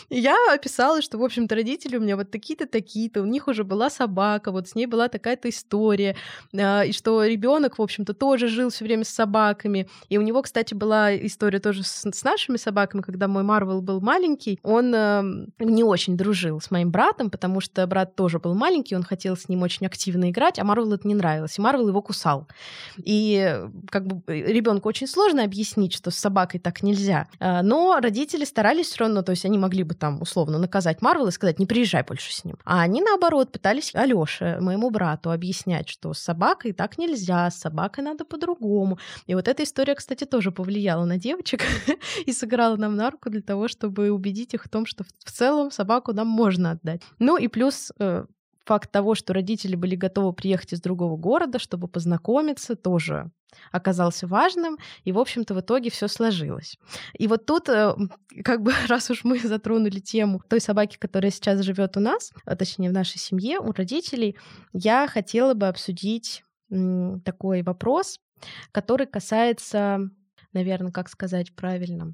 [0.10, 3.89] Я описала, что, в общем-то, родители у меня вот такие-то, такие-то, у них уже была
[3.89, 6.15] собака, вот с ней была такая-то история,
[6.58, 9.88] а, и что ребенок, в общем-то, тоже жил все время с собаками.
[10.10, 14.60] И у него, кстати, была история тоже с, нашими собаками, когда мой Марвел был маленький,
[14.63, 15.24] он э,
[15.60, 19.48] не очень дружил с моим братом, потому что брат тоже был маленький, он хотел с
[19.48, 22.48] ним очень активно играть, а Марвел это не нравилось, и Марвел его кусал.
[22.98, 27.28] И как бы ребенку очень сложно объяснить, что с собакой так нельзя.
[27.39, 31.27] А, но родители старались все равно, то есть они могли бы там условно наказать Марвел
[31.27, 32.57] и сказать, не приезжай больше с ним.
[32.65, 38.03] А они, наоборот, пытались Алёше, моему брату, объяснять, что с собакой так нельзя, с собакой
[38.03, 38.97] надо по-другому.
[39.27, 41.62] И вот эта история, кстати, тоже повлияла на девочек
[42.25, 45.71] и сыграла нам на руку для того, чтобы убедить их в том, что в целом
[45.71, 47.01] собаку нам можно отдать.
[47.19, 48.25] Ну и плюс э,
[48.69, 53.32] факт того, что родители были готовы приехать из другого города, чтобы познакомиться, тоже
[53.71, 56.77] оказался важным, и, в общем-то, в итоге все сложилось.
[57.17, 57.95] И вот тут, э,
[58.43, 62.55] как бы, раз уж мы затронули тему той собаки, которая сейчас живет у нас, а
[62.55, 64.38] точнее в нашей семье, у родителей,
[64.71, 66.43] я хотела бы обсудить
[67.25, 68.19] такой вопрос,
[68.71, 70.12] который касается,
[70.53, 72.13] наверное, как сказать правильно,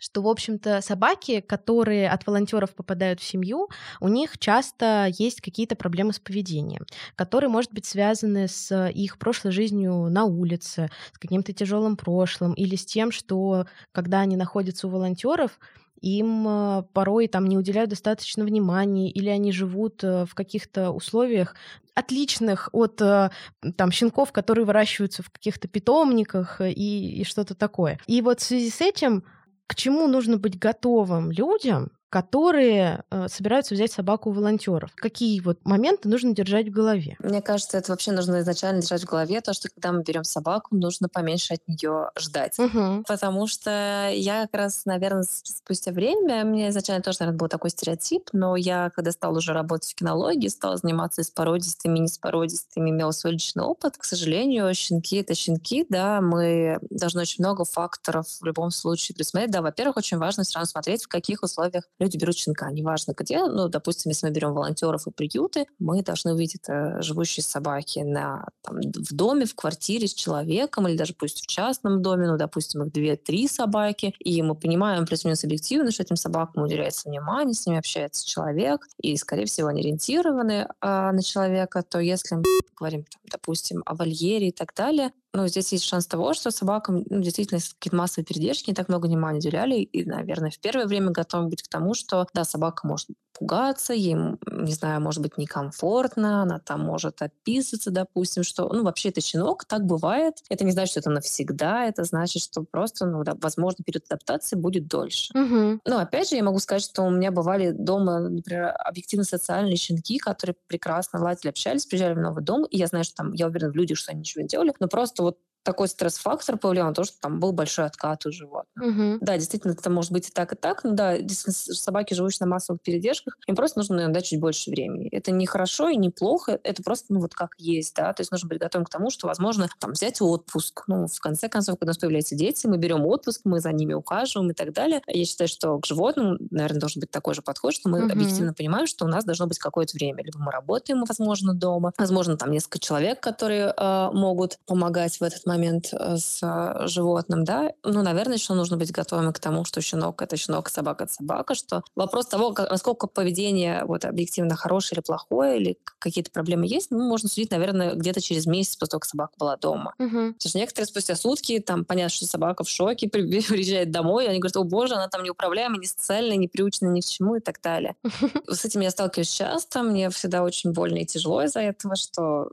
[0.00, 3.68] что, в общем-то, собаки, которые от волонтеров попадают в семью,
[4.00, 9.52] у них часто есть какие-то проблемы с поведением, которые, может быть, связаны с их прошлой
[9.52, 14.90] жизнью на улице, с каким-то тяжелым прошлым или с тем, что когда они находятся у
[14.90, 15.60] волонтеров,
[16.00, 21.54] им э, порой там не уделяют достаточно внимания, или они живут э, в каких-то условиях
[21.94, 23.30] отличных от э,
[23.76, 27.98] там щенков, которые выращиваются в каких-то питомниках и, и что-то такое.
[28.06, 29.24] И вот в связи с этим
[29.70, 34.90] к чему нужно быть готовым людям, которые э, собираются взять собаку у волонтеров.
[34.96, 37.16] Какие вот моменты нужно держать в голове?
[37.20, 40.74] Мне кажется, это вообще нужно изначально держать в голове, то, что когда мы берем собаку,
[40.74, 42.58] нужно поменьше от нее ждать.
[42.58, 43.04] Угу.
[43.06, 48.30] Потому что я как раз, наверное, спустя время, мне изначально тоже, наверное, был такой стереотип,
[48.32, 52.08] но я, когда стала уже работать в кинологии, стала заниматься и с породистыми, и не
[52.08, 53.96] с породистыми, имела свой личный опыт.
[53.96, 59.52] К сожалению, щенки— это щенки, да, мы должны очень много факторов в любом случае присмотреть.
[59.52, 63.44] Да, во-первых, очень важно все равно смотреть, в каких условиях люди берут щенка, неважно где.
[63.44, 68.48] Ну, допустим, если мы берем волонтеров и приюты, мы должны увидеть э, живущие собаки на,
[68.62, 72.82] там, в доме, в квартире с человеком, или даже пусть в частном доме, ну, допустим,
[72.82, 77.78] их две-три собаки, и мы понимаем плюс-минус объективно, что этим собакам уделяется внимание, с ними
[77.78, 82.44] общается человек, и, скорее всего, они ориентированы э, на человека, то если мы
[82.76, 87.04] говорим, там, допустим, о вольере и так далее, ну, здесь есть шанс того, что собакам
[87.08, 89.76] ну, действительно какие-то массовые передержки не так много внимания уделяли.
[89.76, 93.08] И, наверное, в первое время готовы быть к тому, что, да, собака может
[93.40, 99.08] пугаться, ей, не знаю, может быть некомфортно, она там может описываться, допустим, что, ну, вообще
[99.08, 100.34] это щенок, так бывает.
[100.50, 104.56] Это не значит, что это навсегда, это значит, что просто, ну, да, возможно, период адаптации
[104.56, 105.32] будет дольше.
[105.34, 105.80] Угу.
[105.86, 110.18] Ну, опять же, я могу сказать, что у меня бывали дома, например, объективно социальные щенки,
[110.18, 113.72] которые прекрасно ладили, общались, приезжали в новый дом, и я знаю, что там, я уверена
[113.72, 117.04] в людях, что они ничего не делали, но просто вот такой стресс-фактор повлиял на то,
[117.04, 118.84] что там был большой откат у животных.
[118.84, 119.18] Угу.
[119.20, 120.84] Да, действительно, это может быть и так, и так.
[120.84, 125.08] Но да, действительно, собаки, живущие на массовых передержках, им просто нужно иногда чуть больше времени.
[125.10, 128.12] Это не хорошо и не плохо, это просто, ну, вот как есть, да.
[128.12, 130.84] То есть нужно быть готовым к тому, что, возможно, там, взять отпуск.
[130.86, 133.92] Ну, в конце концов, когда у нас появляются дети, мы берем отпуск, мы за ними
[133.92, 135.02] ухаживаем и так далее.
[135.06, 138.12] Я считаю, что к животным, наверное, должен быть такой же подход, что мы угу.
[138.12, 140.24] объективно понимаем, что у нас должно быть какое-то время.
[140.24, 145.46] Либо мы работаем, возможно, дома, возможно, там несколько человек, которые э, могут помогать в этот
[145.50, 149.80] момент э, с с животным, да, ну, наверное, еще нужно быть готовым к тому, что
[149.80, 154.98] щенок— это щенок, собака— это собака, что вопрос того, как, насколько поведение вот объективно хорошее
[154.98, 159.00] или плохое, или какие-то проблемы есть, ну, можно судить, наверное, где-то через месяц после того,
[159.00, 159.94] как собака была дома.
[159.98, 160.08] Угу.
[160.08, 164.38] Потому что некоторые спустя сутки, там, понятно, что собака в шоке, приезжает домой, и они
[164.38, 167.60] говорят, о боже, она там неуправляемая, не социальная, не приучена ни к чему и так
[167.60, 167.96] далее.
[168.48, 172.50] С этим я сталкиваюсь часто, мне всегда очень больно и тяжело из-за этого, что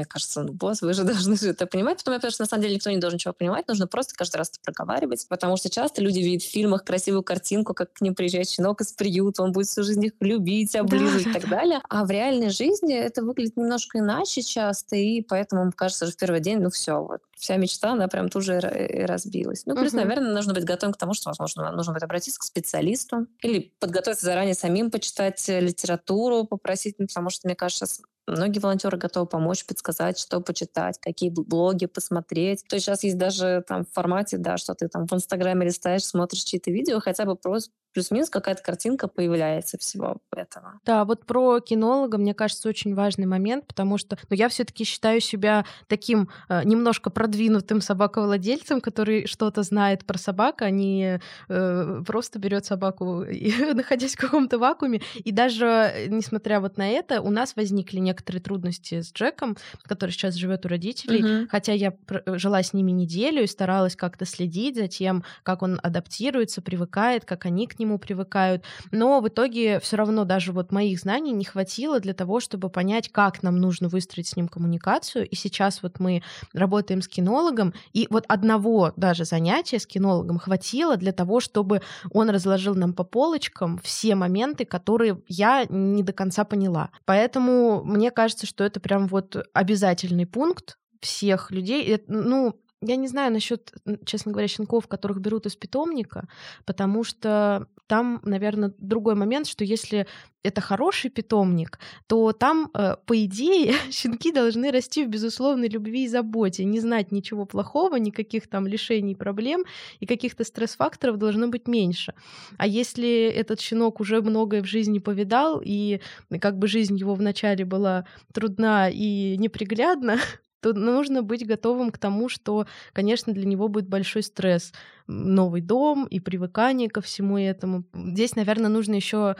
[0.00, 1.98] мне кажется, ну, босс, вы же должны это понимать.
[1.98, 4.36] Потом я понимаю, что на самом деле никто не должен ничего понимать, нужно просто каждый
[4.36, 8.14] раз это проговаривать, потому что часто люди видят в фильмах красивую картинку, как к ним
[8.14, 11.80] приезжает щенок из приюта, он будет всю жизнь их любить, облизывать да, и так далее.
[11.88, 16.18] А в реальной жизни это выглядит немножко иначе часто, и поэтому, мне кажется, что в
[16.18, 19.64] первый день, ну все, вот вся мечта, она прям тут же и разбилась.
[19.64, 20.02] Ну, плюс, угу.
[20.02, 24.26] наверное, нужно быть готовым к тому, что, возможно, нужно будет обратиться к специалисту или подготовиться
[24.26, 27.86] заранее самим, почитать литературу, попросить, ну, потому что, мне кажется,
[28.30, 32.64] Многие волонтеры готовы помочь, подсказать, что почитать, какие блоги посмотреть.
[32.68, 36.04] То есть сейчас есть даже там в формате, да, что ты там в Инстаграме листаешь,
[36.04, 40.80] смотришь чьи-то видео, хотя бы просто плюс-минус какая-то картинка появляется всего этого.
[40.84, 44.84] Да, вот про кинолога, мне кажется, очень важный момент, потому что ну, я все таки
[44.84, 52.02] считаю себя таким э, немножко продвинутым собаковладельцем, который что-то знает про собак, а не э,
[52.06, 53.24] просто берет собаку,
[53.74, 55.02] находясь в каком-то вакууме.
[55.16, 60.10] И даже э, несмотря вот на это, у нас возникли некоторые трудности с Джеком, который
[60.10, 61.48] сейчас живет у родителей, mm-hmm.
[61.50, 61.94] хотя я
[62.26, 67.46] жила с ними неделю и старалась как-то следить за тем, как он адаптируется, привыкает, как
[67.46, 68.64] они к нему привыкают.
[68.90, 73.08] Но в итоге все равно даже вот моих знаний не хватило для того, чтобы понять,
[73.10, 75.28] как нам нужно выстроить с ним коммуникацию.
[75.28, 80.96] И сейчас вот мы работаем с кинологом, и вот одного даже занятия с кинологом хватило
[80.96, 86.44] для того, чтобы он разложил нам по полочкам все моменты, которые я не до конца
[86.44, 86.90] поняла.
[87.04, 92.02] Поэтому мне кажется, что это прям вот обязательный пункт всех людей.
[92.06, 93.72] Ну, я не знаю насчет,
[94.04, 96.28] честно говоря, щенков, которых берут из питомника,
[96.64, 100.06] потому что там, наверное, другой момент, что если
[100.44, 106.08] это хороший питомник, то там, э, по идее, щенки должны расти в безусловной любви и
[106.08, 109.64] заботе, не знать ничего плохого, никаких там лишений, проблем,
[109.98, 112.14] и каких-то стресс-факторов должно быть меньше.
[112.58, 116.00] А если этот щенок уже многое в жизни повидал, и
[116.40, 120.18] как бы жизнь его вначале была трудна и неприглядна,
[120.60, 124.72] то нужно быть готовым к тому, что, конечно, для него будет большой стресс.
[125.06, 127.84] Новый дом и привыкание ко всему этому.
[127.94, 129.36] Здесь, наверное, нужно еще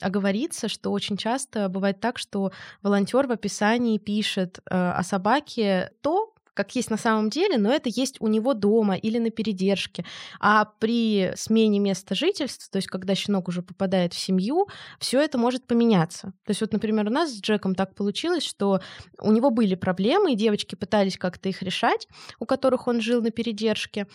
[0.00, 6.27] оговориться, что очень часто бывает так, что волонтер в описании пишет э, о собаке то,
[6.58, 10.04] как есть на самом деле, но это есть у него дома или на передержке.
[10.40, 14.66] А при смене места жительства, то есть когда щенок уже попадает в семью,
[14.98, 16.32] все это может поменяться.
[16.44, 18.80] То есть вот, например, у нас с Джеком так получилось, что
[19.20, 22.08] у него были проблемы, и девочки пытались как-то их решать,
[22.40, 24.08] у которых он жил на передержке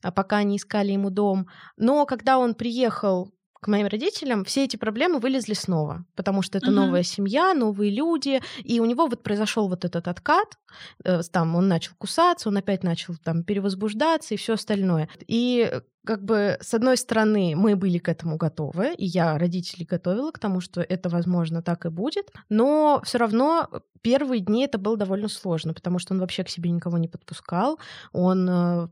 [0.00, 1.48] а пока они искали ему дом.
[1.76, 6.68] Но когда он приехал к моим родителям, все эти проблемы вылезли снова, потому что это
[6.68, 6.86] uh-huh.
[6.86, 10.58] новая семья, новые люди, и у него вот произошел вот этот откат,
[11.04, 15.08] э, там он начал кусаться, он опять начал там перевозбуждаться и все остальное.
[15.26, 20.30] И как бы, с одной стороны, мы были к этому готовы, и я родителей готовила
[20.30, 23.68] к тому, что это, возможно, так и будет, но все равно
[24.00, 27.78] первые дни это было довольно сложно, потому что он вообще к себе никого не подпускал,
[28.12, 28.88] он э,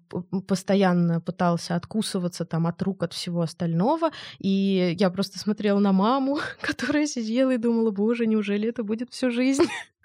[0.47, 6.39] постоянно пытался откусываться там от рук, от всего остального, и я просто смотрела на маму,
[6.61, 9.65] которая сидела и думала, боже, неужели это будет всю жизнь?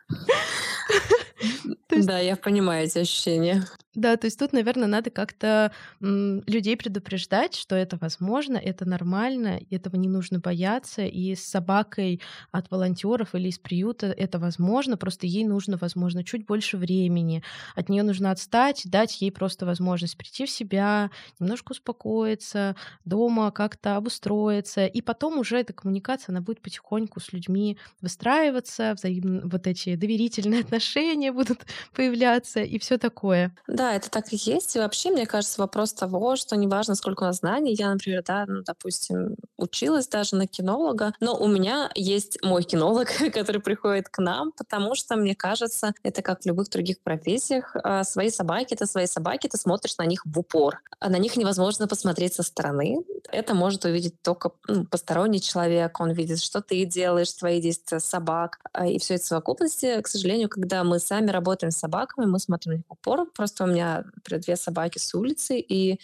[1.91, 2.07] Есть...
[2.07, 3.65] Да, я понимаю эти ощущения.
[3.93, 9.97] Да, то есть тут, наверное, надо как-то людей предупреждать, что это возможно, это нормально, этого
[9.97, 12.21] не нужно бояться, и с собакой
[12.53, 17.43] от волонтеров или из приюта это возможно, просто ей нужно, возможно, чуть больше времени,
[17.75, 23.97] от нее нужно отстать, дать ей просто возможность прийти в себя, немножко успокоиться, дома как-то
[23.97, 29.95] обустроиться, и потом уже эта коммуникация, она будет потихоньку с людьми выстраиваться, взаимно вот эти
[29.95, 31.61] доверительные отношения будут
[31.95, 33.55] появляться и все такое.
[33.67, 34.75] Да, это так и есть.
[34.75, 37.75] И вообще, мне кажется, вопрос того, что неважно, сколько у нас знаний.
[37.75, 43.09] Я, например, да, ну, допустим, училась даже на кинолога, но у меня есть мой кинолог,
[43.33, 47.75] который приходит к нам, потому что, мне кажется, это как в любых других профессиях.
[47.83, 50.81] А, свои собаки— это свои собаки, ты смотришь на них в упор.
[50.99, 53.03] А на них невозможно посмотреть со стороны.
[53.31, 55.99] Это может увидеть только ну, посторонний человек.
[55.99, 58.59] Он видит, что ты делаешь, твои действия собак.
[58.73, 62.39] А, и все это в совокупности, к сожалению, когда мы сами работаем с собаками, мы
[62.39, 63.29] смотрим в упор.
[63.35, 65.99] Просто у меня например, две собаки с улицы, и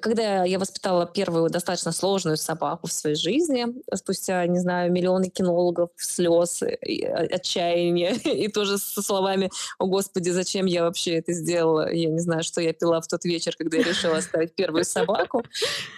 [0.00, 5.90] когда я воспитала первую достаточно сложную собаку в своей жизни, спустя, не знаю, миллионы кинологов,
[5.96, 12.08] слез, и отчаяния, и тоже со словами «О, Господи, зачем я вообще это сделала?» Я
[12.08, 15.44] не знаю, что я пила в тот вечер, когда я решила оставить первую собаку.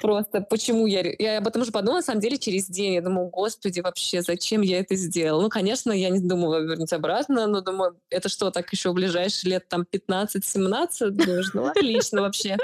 [0.01, 1.03] Просто почему я...
[1.19, 2.95] Я об этом уже подумала, на самом деле, через день.
[2.95, 5.43] Я думаю, Господи, вообще, зачем я это сделала?
[5.43, 9.53] Ну, конечно, я не думала вернуть обратно, но думаю, это что, так еще в ближайшие
[9.53, 11.11] лет там 15-17?
[11.11, 12.57] Думаешь, ну, отлично вообще.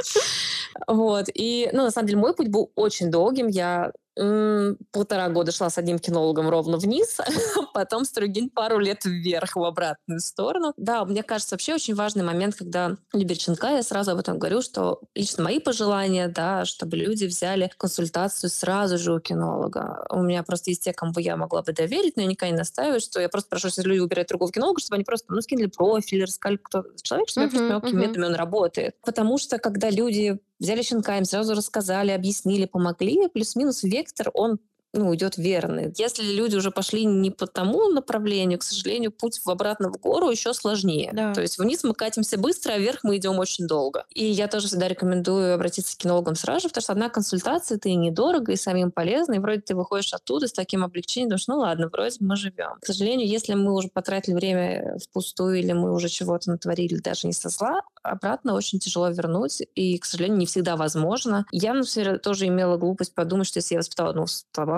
[0.87, 1.27] Вот.
[1.35, 3.49] И, ну, на самом деле, мой путь был очень долгим.
[3.49, 7.19] Я полтора года шла с одним кинологом ровно вниз,
[7.75, 10.73] потом с другим пару лет вверх в обратную сторону.
[10.77, 14.63] Да, мне кажется, вообще очень важный момент, когда любят щенка, я сразу об этом говорю,
[14.63, 20.05] что лично мои пожелания, да, чтобы люди взяли консультацию сразу же у кинолога.
[20.11, 23.01] У меня просто есть те, кому я могла бы доверить, но я никогда не настаиваю,
[23.01, 26.25] что я просто прошу, если люди выбирают другого кинолога, чтобы они просто ну, скинули профиль,
[26.25, 28.09] рассказали, кто человек, чтобы uh-huh, я просто поняла, uh-huh.
[28.09, 28.95] методами он работает.
[29.03, 34.59] Потому что когда люди взяли щенка, им сразу рассказали, объяснили, помогли, плюс-минус вектор, он
[34.93, 35.93] ну, идет верный.
[35.97, 40.31] Если люди уже пошли не по тому направлению, к сожалению, путь в обратно в гору
[40.31, 41.11] еще сложнее.
[41.13, 41.33] Да.
[41.33, 44.05] То есть вниз мы катимся быстро, а вверх мы идем очень долго.
[44.11, 47.95] И я тоже всегда рекомендую обратиться к кинологам сразу, потому что одна консультация это и
[47.95, 51.89] недорого, и самим полезно, и вроде ты выходишь оттуда с таким облегчением, думаешь, ну ладно,
[51.93, 52.79] вроде мы живем.
[52.81, 57.33] К сожалению, если мы уже потратили время впустую, или мы уже чего-то натворили даже не
[57.33, 61.47] со зла, обратно очень тяжело вернуть, и, к сожалению, не всегда возможно.
[61.53, 64.27] Я, например, тоже имела глупость подумать, что если я воспитала одну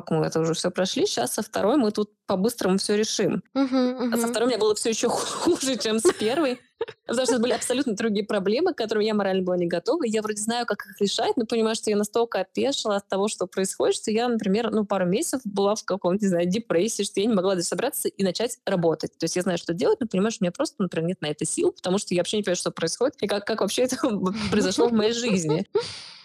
[0.03, 3.43] собаку, мы это уже все прошли, сейчас со второй мы тут по-быстрому все решим.
[3.55, 4.15] Uh-huh, uh-huh.
[4.15, 6.59] А со второй у меня было все еще хуже, чем с первой.
[7.07, 10.03] Потому что это были абсолютно другие проблемы, к которым я морально была не готова.
[10.05, 13.47] Я вроде знаю, как их решать, но понимаю, что я настолько опешила от того, что
[13.47, 17.27] происходит, что я, например, ну, пару месяцев была в каком-то, не знаю, депрессии, что я
[17.27, 19.17] не могла даже собраться и начать работать.
[19.17, 21.27] То есть я знаю, что делать, но понимаю, что у меня просто, например, нет на
[21.27, 23.97] это сил, потому что я вообще не понимаю, что происходит и как, как вообще это
[24.51, 25.67] произошло в моей жизни.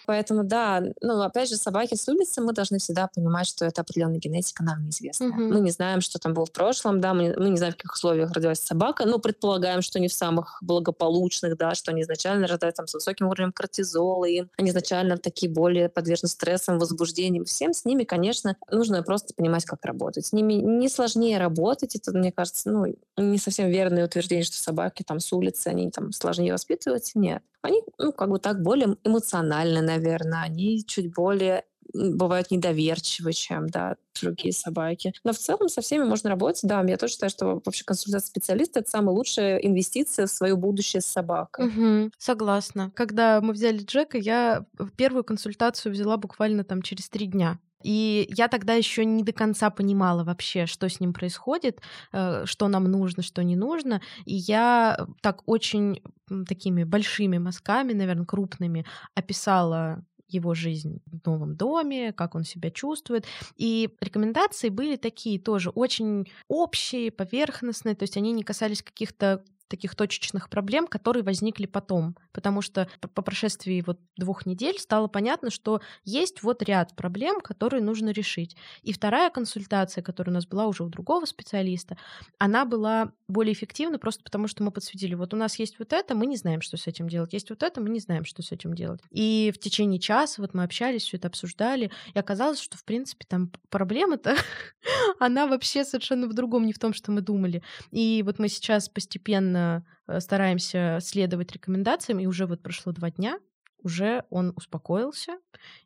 [0.08, 4.18] Поэтому, да, ну, опять же, собаки с улицы, мы должны всегда понимать, что это определенная
[4.18, 5.26] генетика нам неизвестна.
[5.26, 5.52] Mm-hmm.
[5.52, 7.92] Мы не знаем, что там было в прошлом, да, мы, мы не знаем, в каких
[7.92, 12.78] условиях родилась собака, но предполагаем, что не в самых благополучных, да, что они изначально рождаются
[12.78, 17.44] там, с высоким уровнем кортизола, и они изначально такие более подвержены стрессам, возбуждениям.
[17.44, 20.24] Всем с ними, конечно, нужно просто понимать, как работать.
[20.24, 22.86] С ними не сложнее работать, это, мне кажется, ну,
[23.18, 27.18] не совсем верное утверждение, что собаки там с улицы, они там сложнее воспитываются.
[27.18, 27.42] Нет.
[27.62, 30.42] Они, ну, как бы так, более эмоциональны, наверное.
[30.42, 35.12] Они чуть более бывают недоверчивы, чем да, другие собаки.
[35.24, 36.60] Но в целом со всеми можно работать.
[36.64, 41.00] Да, я тоже считаю, что вообще консультация специалиста— это самая лучшая инвестиция в свое будущее
[41.00, 41.66] с собакой.
[41.68, 42.92] Угу, согласна.
[42.94, 47.58] Когда мы взяли Джека, я первую консультацию взяла буквально там через три дня.
[47.82, 51.80] И я тогда еще не до конца понимала вообще, что с ним происходит,
[52.12, 54.00] э, что нам нужно, что не нужно.
[54.24, 56.02] И я так очень
[56.46, 63.26] такими большими мазками, наверное, крупными описала его жизнь в новом доме, как он себя чувствует.
[63.56, 69.94] И рекомендации были такие тоже очень общие, поверхностные, то есть они не касались каких-то таких
[69.94, 72.16] точечных проблем, которые возникли потом.
[72.32, 77.82] Потому что по прошествии вот двух недель стало понятно, что есть вот ряд проблем, которые
[77.82, 78.56] нужно решить.
[78.82, 81.96] И вторая консультация, которая у нас была уже у другого специалиста,
[82.38, 86.14] она была более эффективна просто потому, что мы подсветили, вот у нас есть вот это,
[86.14, 88.52] мы не знаем, что с этим делать, есть вот это, мы не знаем, что с
[88.52, 89.00] этим делать.
[89.10, 93.26] И в течение часа вот мы общались, все это обсуждали, и оказалось, что, в принципе,
[93.28, 94.36] там проблема-то,
[95.18, 97.62] она вообще совершенно в другом, не в том, что мы думали.
[97.90, 103.10] И вот мы сейчас постепенно активно э, стараемся следовать рекомендациям, и уже вот прошло два
[103.10, 103.38] дня,
[103.82, 105.38] уже он успокоился.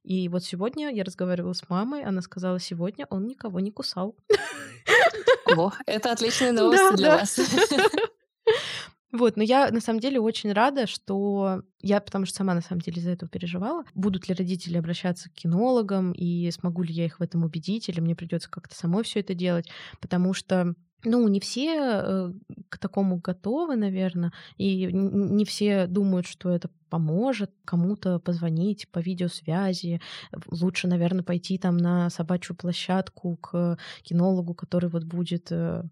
[0.03, 4.17] И вот сегодня я разговаривала с мамой, она сказала, сегодня он никого не кусал.
[5.57, 7.39] О, это отличная новость да, для вас.
[9.13, 12.81] Вот, но я на самом деле очень рада, что я, потому что сама на самом
[12.81, 17.21] деле из-за этого переживала, будут ли родители обращаться к кинологам, и смогу ли я их
[17.21, 19.69] в этом убедить, или мне придется как-то самой все это делать,
[20.01, 22.33] потому что ну, не все э,
[22.69, 30.01] к такому готовы, наверное, и не все думают, что это поможет кому-то позвонить по видеосвязи.
[30.47, 35.83] Лучше, наверное, пойти там на собачью площадку к кинологу, который вот будет э,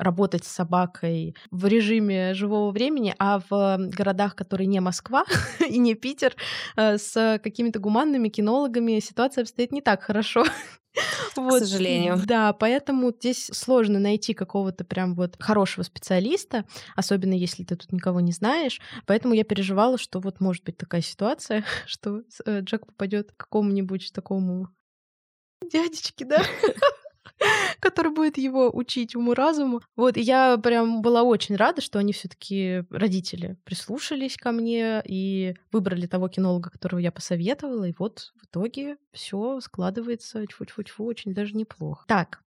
[0.00, 5.24] работать с собакой в режиме живого времени, а в городах, которые не Москва
[5.68, 6.34] и не Питер,
[6.76, 10.44] э, с какими-то гуманными кинологами ситуация обстоит не так хорошо.
[11.36, 11.62] Вот.
[11.62, 12.20] К сожалению.
[12.26, 16.64] Да, поэтому здесь сложно найти какого-то прям вот хорошего специалиста,
[16.96, 18.80] особенно если ты тут никого не знаешь.
[19.06, 24.12] Поэтому я переживала, что вот может быть такая ситуация, что э, Джек попадет к какому-нибудь
[24.12, 24.68] такому
[25.70, 26.42] дядечке, да?
[27.80, 29.80] который будет его учить уму-разуму.
[29.96, 35.02] Вот, и я прям была очень рада, что они все таки родители, прислушались ко мне
[35.04, 41.34] и выбрали того кинолога, которого я посоветовала, и вот в итоге все складывается тьфу-тьфу-тьфу очень
[41.34, 42.04] даже неплохо.
[42.06, 42.42] Так,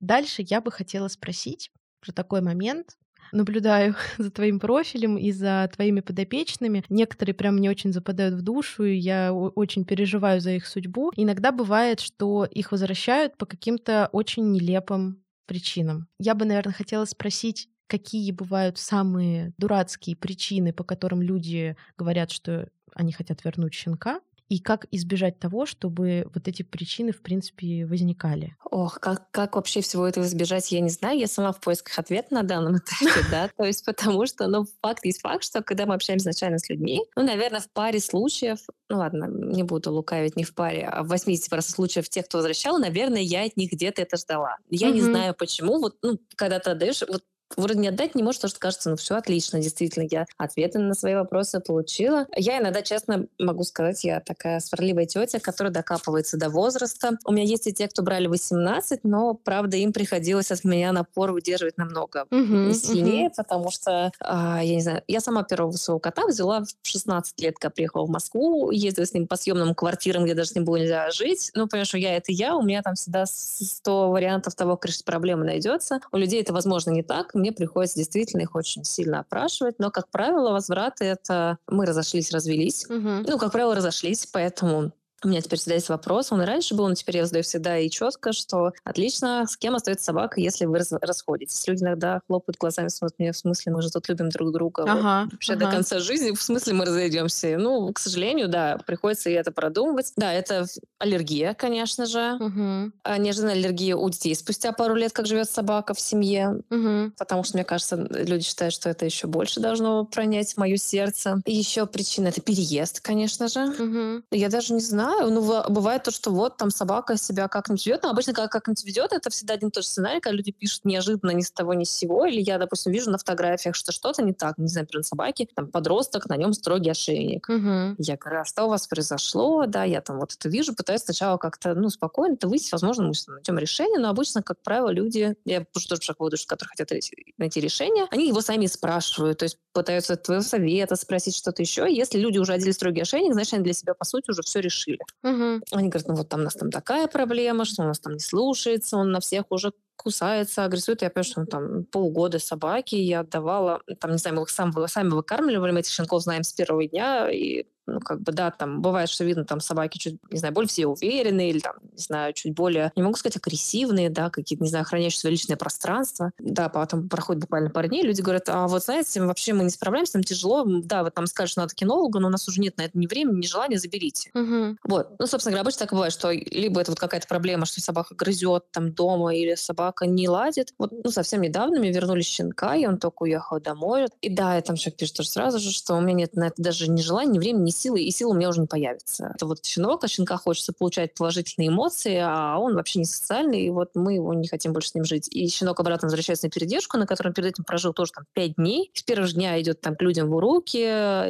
[0.00, 2.96] дальше я бы хотела спросить про такой момент,
[3.32, 6.84] наблюдаю за твоим профилем и за твоими подопечными.
[6.88, 11.12] Некоторые прям мне очень западают в душу, и я очень переживаю за их судьбу.
[11.16, 16.08] Иногда бывает, что их возвращают по каким-то очень нелепым причинам.
[16.18, 22.68] Я бы, наверное, хотела спросить, какие бывают самые дурацкие причины, по которым люди говорят, что
[22.94, 28.56] они хотят вернуть щенка, и как избежать того, чтобы вот эти причины, в принципе, возникали?
[28.70, 31.18] Ох, как, как вообще всего этого избежать, я не знаю.
[31.18, 35.04] Я сама в поисках ответа на данном этапе, да, то есть потому что, ну, факт
[35.04, 38.98] есть факт, что когда мы общаемся изначально с людьми, ну, наверное, в паре случаев, ну,
[38.98, 43.22] ладно, не буду лукавить, не в паре, а в 80% случаев тех, кто возвращал, наверное,
[43.22, 44.58] я от них где-то это ждала.
[44.70, 45.78] Я не знаю, почему.
[45.80, 47.22] Вот, ну, когда ты отдаешь, вот
[47.56, 50.94] вроде не отдать не может, потому что кажется, ну все отлично, действительно, я ответы на
[50.94, 52.26] свои вопросы получила.
[52.36, 57.18] Я иногда, честно могу сказать, я такая сварливая тетя, которая докапывается до возраста.
[57.24, 61.32] У меня есть и те, кто брали 18, но, правда, им приходилось от меня напор
[61.32, 63.34] выдерживать намного uh-huh, сильнее, uh-huh.
[63.36, 67.58] потому что, а, я не знаю, я сама первого своего кота взяла в 16 лет,
[67.58, 70.76] когда приехала в Москву, ездила с ним по съемным квартирам, где даже с ним было
[70.76, 71.50] нельзя жить.
[71.54, 75.04] Ну, понимаешь, что я это я, у меня там всегда 100 вариантов того, как решить
[75.04, 76.00] проблемы найдется.
[76.12, 79.78] У людей это, возможно, не так мне приходится действительно их очень сильно опрашивать.
[79.78, 82.86] Но, как правило, возвраты— это мы разошлись, развелись.
[82.86, 83.28] Угу.
[83.28, 84.92] Ну, как правило, разошлись, поэтому
[85.24, 87.78] у меня теперь всегда есть вопрос, он и раньше был, но теперь я задаю всегда
[87.78, 91.66] и четко, что отлично, с кем остается собака, если вы расходитесь.
[91.66, 94.84] Люди иногда хлопают глазами, смотрят мне, в смысле, мы же тут любим друг друга.
[94.86, 95.66] Ага, вот, вообще ага.
[95.66, 97.56] до конца жизни, в смысле мы разойдемся.
[97.58, 100.12] Ну, к сожалению, да, приходится и это продумывать.
[100.16, 100.66] Да, это
[100.98, 102.36] аллергия, конечно же.
[102.40, 102.92] Угу.
[103.02, 106.62] А неожиданная аллергия у детей спустя пару лет, как живет собака в семье.
[106.70, 107.12] Угу.
[107.18, 111.40] Потому что, мне кажется, люди считают, что это еще больше должно пронять мое сердце.
[111.44, 113.64] И еще причина— это переезд, конечно же.
[113.64, 114.24] Угу.
[114.30, 115.30] Я даже не знаю, знаю.
[115.30, 118.02] Ну, бывает то, что вот там собака себя как-нибудь ведет.
[118.02, 120.84] Но обычно, как как-нибудь ведет, это всегда один и тот же сценарий, когда люди пишут
[120.84, 122.26] неожиданно ни с того ни с сего.
[122.26, 124.58] Или я, допустим, вижу на фотографиях, что что-то не так.
[124.58, 127.48] Не знаю, например, собаки, там подросток, на нем строгий ошейник.
[127.48, 127.96] Угу.
[127.98, 129.66] Я говорю, а что у вас произошло?
[129.66, 132.72] Да, я там вот это вижу, пытаюсь сначала как-то, ну, спокойно это выяснить.
[132.72, 136.68] Возможно, мы найдем решение, но обычно, как правило, люди, я уже тоже по поводу, которые
[136.76, 136.90] хотят
[137.38, 141.86] найти решение, они его сами спрашивают, то есть пытаются твоего совета спросить что-то еще.
[141.92, 144.98] Если люди уже одели строгий ошейник, значит, они для себя, по сути, уже все решили.
[145.22, 145.60] Угу.
[145.72, 148.20] Они говорят, ну вот там у нас там такая проблема, что у нас там не
[148.20, 151.02] слушается, он на всех уже кусается, агрессует.
[151.02, 154.72] Я понимаю, что он там полгода собаки, я отдавала, там, не знаю, мы их сам,
[154.88, 158.82] сами выкармливали, мы этих щенков знаем с первого дня, и ну, как бы, да, там
[158.82, 162.32] бывает, что видно, там собаки чуть, не знаю, более все уверенные или там, не знаю,
[162.32, 166.32] чуть более, не могу сказать, агрессивные, да, какие-то, не знаю, хранящие свое личное пространство.
[166.38, 170.16] Да, потом проходит буквально пару дней, люди говорят, а вот, знаете, вообще мы не справляемся,
[170.16, 172.82] нам тяжело, да, вот там скажешь, что надо кинологу, но у нас уже нет на
[172.82, 174.30] это ни времени, ни желания, заберите.
[174.34, 174.76] Угу.
[174.84, 175.10] Вот.
[175.18, 178.70] Ну, собственно говоря, обычно так бывает, что либо это вот какая-то проблема, что собака грызет
[178.70, 180.72] там дома, или собака не ладит.
[180.78, 184.06] Вот, ну, совсем недавно мне вернули щенка, и он только уехал домой.
[184.20, 186.62] И да, я там человек пишет тоже сразу же, что у меня нет на это
[186.62, 189.32] даже ни желания, ни времени, ни силы, и силы у меня уже не появится.
[189.34, 193.70] Это вот щенок, а щенка хочется получать положительные эмоции, а он вообще не социальный, и
[193.70, 195.28] вот мы его не хотим больше с ним жить.
[195.30, 198.90] И щенок обратно возвращается на передержку, на котором перед этим прожил тоже там пять дней.
[198.94, 200.78] С первого же дня идет там к людям в уроки,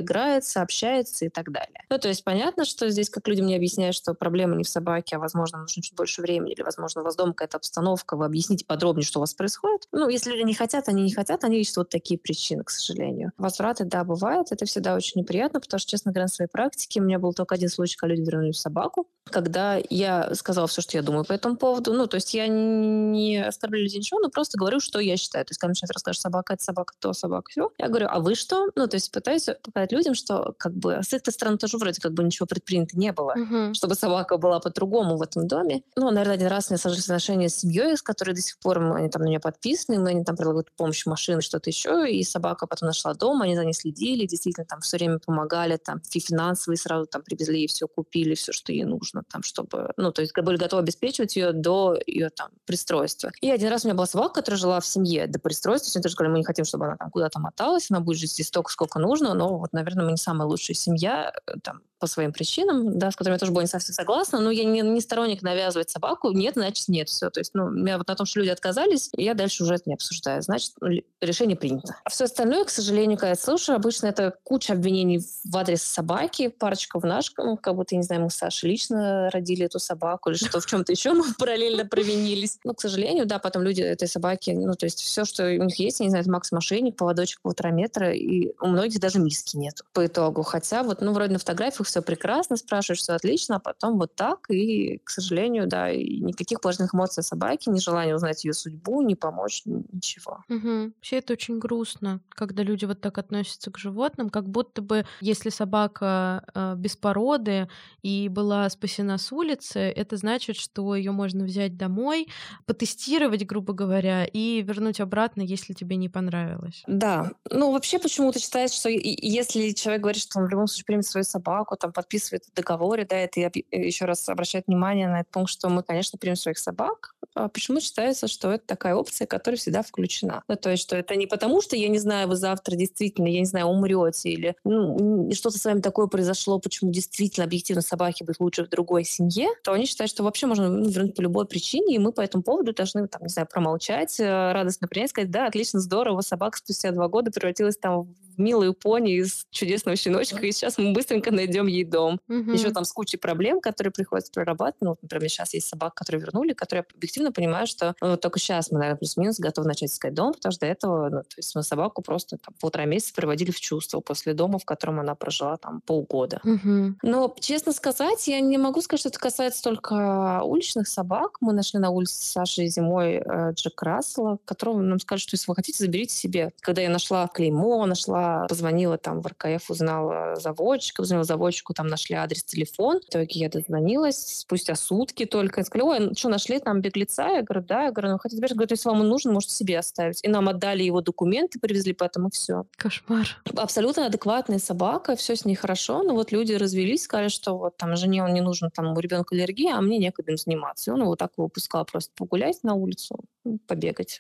[0.01, 1.84] играется, общается и так далее.
[1.90, 5.16] Ну, то есть понятно, что здесь, как люди мне объясняют, что проблема не в собаке,
[5.16, 8.64] а, возможно, нужно чуть больше времени, или, возможно, у вас дома какая-то обстановка, вы объясните
[8.64, 9.88] подробнее, что у вас происходит.
[9.92, 13.32] Ну, если люди не хотят, они не хотят, они ищут вот такие причины, к сожалению.
[13.38, 17.18] Возвраты, да, бывают, это всегда очень неприятно, потому что, честно говоря, своей практике у меня
[17.18, 21.24] был только один случай, когда люди вернули собаку, когда я сказала все, что я думаю
[21.24, 21.93] по этому поводу.
[21.95, 25.45] Ну, то есть я не оскорбляю людей ничего, но просто говорю, что я считаю.
[25.45, 27.70] То есть, когда начинают рассказывать, собака, это собака, то собака, все.
[27.78, 28.68] Я говорю, а вы что?
[28.74, 32.12] Ну, то есть пытаюсь показать людям, что как бы с их стороны тоже вроде как
[32.12, 33.74] бы ничего предпринято не было, угу.
[33.74, 35.82] чтобы собака была по-другому в этом доме.
[35.97, 39.09] Ну, наверное, один раз мне сложились отношения с семьей, с которой до сих пор они
[39.09, 42.89] там на меня подписаны, мы они там предлагают помощь машины, что-то еще, и собака потом
[42.89, 47.22] нашла дом, они за ней следили, действительно там все время помогали, там финансовые сразу там
[47.22, 50.83] привезли и все купили, все, что ей нужно, там, чтобы, ну, то есть были готовы
[50.83, 53.31] обеспечивать ее до ее там пристройства.
[53.41, 56.14] И один раз у меня была собака, которая жила в семье до пристройства, все тоже
[56.14, 58.99] сказали, мы не хотим, чтобы она там куда-то моталась, она будет жить здесь столько, сколько
[58.99, 63.11] нужно, но вот, наверное, мы не самая лучшая семья, э, там, по своим причинам, да,
[63.11, 66.32] с которыми я тоже была не совсем согласна, но я не, не сторонник навязывать собаку,
[66.32, 67.30] нет, значит нет, все.
[67.30, 69.94] То есть, ну, меня вот на том, что люди отказались, я дальше уже это не
[69.94, 70.42] обсуждаю.
[70.42, 70.88] Значит, ну,
[71.22, 71.96] решение принято.
[72.05, 76.48] А все остальное, к сожалению, когда я слушаю, обычно это куча обвинений в адрес собаки,
[76.48, 80.28] парочка в наш, ну, как будто, не знаю, мы с Сашей лично родили эту собаку
[80.28, 82.59] или что в чем-то еще мы параллельно провинились.
[82.64, 85.78] Но, к сожалению, да, потом люди этой собаки, ну, то есть все, что у них
[85.78, 89.57] есть, я не знаю, это Макс Мошенник, поводочек полтора метра, и у многих даже миски
[89.57, 90.42] нет по итогу.
[90.42, 94.51] Хотя вот, ну, вроде на фотографиях все прекрасно, спрашиваешь, все отлично, а потом вот так,
[94.51, 99.14] и, к сожалению, да, и никаких положительных эмоций собаки, ни желания узнать ее судьбу, ни
[99.14, 100.40] помочь, ничего.
[100.49, 100.92] Угу.
[100.97, 105.51] Вообще это очень грустно, когда люди вот так относятся к животным, как будто бы, если
[105.51, 107.68] собака э, без породы
[108.03, 112.26] и была спасена с улицы, это значит, что ее можно взять домой,
[112.66, 116.82] потестировать, грубо говоря, и вернуть обратно, если тебе не понравилось.
[116.88, 117.30] Да.
[117.53, 121.22] Ну, вообще почему-то считается, что если человек говорит, что он в любом случае примет свою
[121.22, 125.51] собаку, собаку, там подписывает в договоре, да, это еще раз обращает внимание на этот пункт,
[125.51, 127.14] что мы, конечно, примем своих собак.
[127.35, 130.43] А почему считается, что это такая опция, которая всегда включена?
[130.49, 133.41] Ну, то есть, что это не потому, что, я не знаю, вы завтра действительно, я
[133.41, 138.41] не знаю, умрете или ну, что-то с вами такое произошло, почему действительно объективно собаке быть
[138.41, 141.97] лучше в другой семье, то они считают, что вообще можно ну, вернуть по любой причине,
[141.97, 145.47] и мы по этому поводу должны, там, не знаю, промолчать, э, радостно принять, сказать, да,
[145.47, 150.78] отлично, здорово, собака спустя два года превратилась там милую пони из чудесного щеночка, и сейчас
[150.78, 152.20] мы быстренько найдем ей дом.
[152.28, 152.53] Угу.
[152.53, 154.80] Еще там с кучей проблем, которые приходится прорабатывать.
[154.80, 158.78] Ну, например, сейчас есть собак, которые вернули, которые объективно понимают, что ну, только сейчас мы,
[158.78, 162.03] наверное, плюс-минус готовы начать искать дом, потому что до этого, ну, то есть мы собаку
[162.03, 166.41] просто там, полтора месяца приводили в чувство после дома, в котором она прожила там полгода.
[166.45, 166.97] Угу.
[167.03, 171.39] Но, честно сказать, я не могу сказать, что это касается только уличных собак.
[171.41, 175.55] Мы нашли на улице Саши зимой э, Джек Рассела, которого нам сказали, что если вы
[175.55, 176.53] хотите, заберите себе.
[176.61, 182.16] Когда я нашла клеймо, нашла позвонила там в РКФ, узнала заводчика, позвонила заводчику, там нашли
[182.16, 183.01] адрес, телефон.
[183.01, 185.61] В итоге я дозвонилась спустя сутки только.
[185.61, 187.29] И сказали, ой, что, нашли там беглеца?
[187.29, 187.85] Я говорю, да.
[187.85, 190.20] Я говорю, ну хотите, говорю, если вам он нужен, можете себе оставить.
[190.25, 192.64] И нам отдали его документы, привезли, поэтому все.
[192.77, 193.27] Кошмар.
[193.57, 197.97] Абсолютно адекватная собака, все с ней хорошо, но вот люди развелись, сказали, что вот там
[197.97, 200.91] жене он не нужен, там у ребенка аллергия, а мне некогда им заниматься.
[200.91, 203.18] И он его так выпускал просто погулять на улицу,
[203.66, 204.18] побегать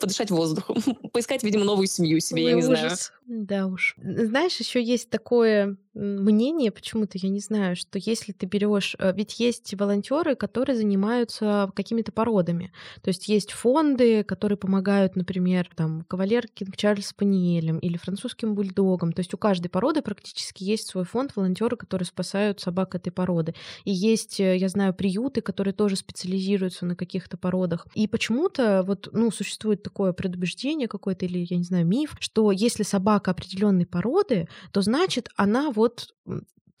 [0.00, 0.76] подышать воздухом,
[1.12, 3.12] поискать, видимо, новую семью себе, Ой, я не ужас.
[3.26, 3.46] знаю.
[3.46, 3.94] Да уж.
[4.02, 9.38] Знаешь, еще есть такое мнение, почему-то я не знаю, что если ты берешь, э, ведь
[9.38, 12.72] есть волонтеры, которые занимаются какими-то породами,
[13.02, 19.12] то есть есть фонды, которые помогают, например, там кавалер Кинг Чарльз Спаниелем или французским бульдогом,
[19.12, 23.54] то есть у каждой породы практически есть свой фонд волонтеры, которые спасают собак этой породы,
[23.84, 29.08] и есть, э, я знаю, приюты, которые тоже специализируются на каких-то породах, и почему-то вот
[29.12, 34.48] ну существует такое предубеждение какое-то или я не знаю миф, что если собака определенной породы,
[34.72, 35.89] то значит она вот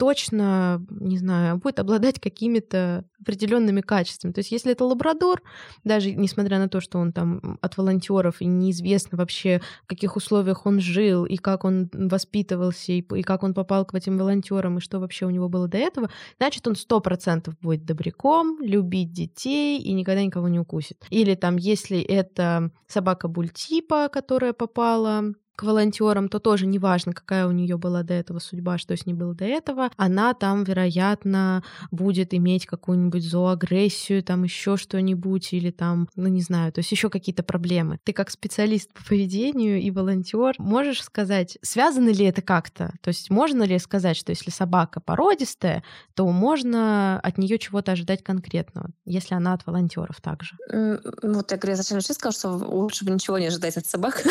[0.00, 4.32] точно, не знаю, будет обладать какими-то определенными качествами.
[4.32, 5.42] То есть, если это лабрадор,
[5.84, 10.64] даже несмотря на то, что он там от волонтеров и неизвестно вообще, в каких условиях
[10.64, 14.80] он жил, и как он воспитывался, и, и как он попал к этим волонтерам, и
[14.80, 16.08] что вообще у него было до этого,
[16.38, 21.04] значит, он сто процентов будет добряком, любить детей и никогда никого не укусит.
[21.10, 27.50] Или там, если это собака бультипа, которая попала к волонтерам, то тоже неважно, какая у
[27.50, 32.32] нее была до этого судьба, что с ней было до этого, она там, вероятно, будет
[32.32, 37.42] иметь какую-нибудь зооагрессию, там еще что-нибудь, или там, ну не знаю, то есть еще какие-то
[37.42, 37.98] проблемы.
[38.04, 42.94] Ты как специалист по поведению и волонтер можешь сказать, связано ли это как-то?
[43.02, 45.84] То есть можно ли сказать, что если собака породистая,
[46.14, 50.56] то можно от нее чего-то ожидать конкретного, если она от волонтеров также?
[51.22, 54.24] Вот я говорю, зачем вообще сказал, что лучше бы ничего не ожидать от собак.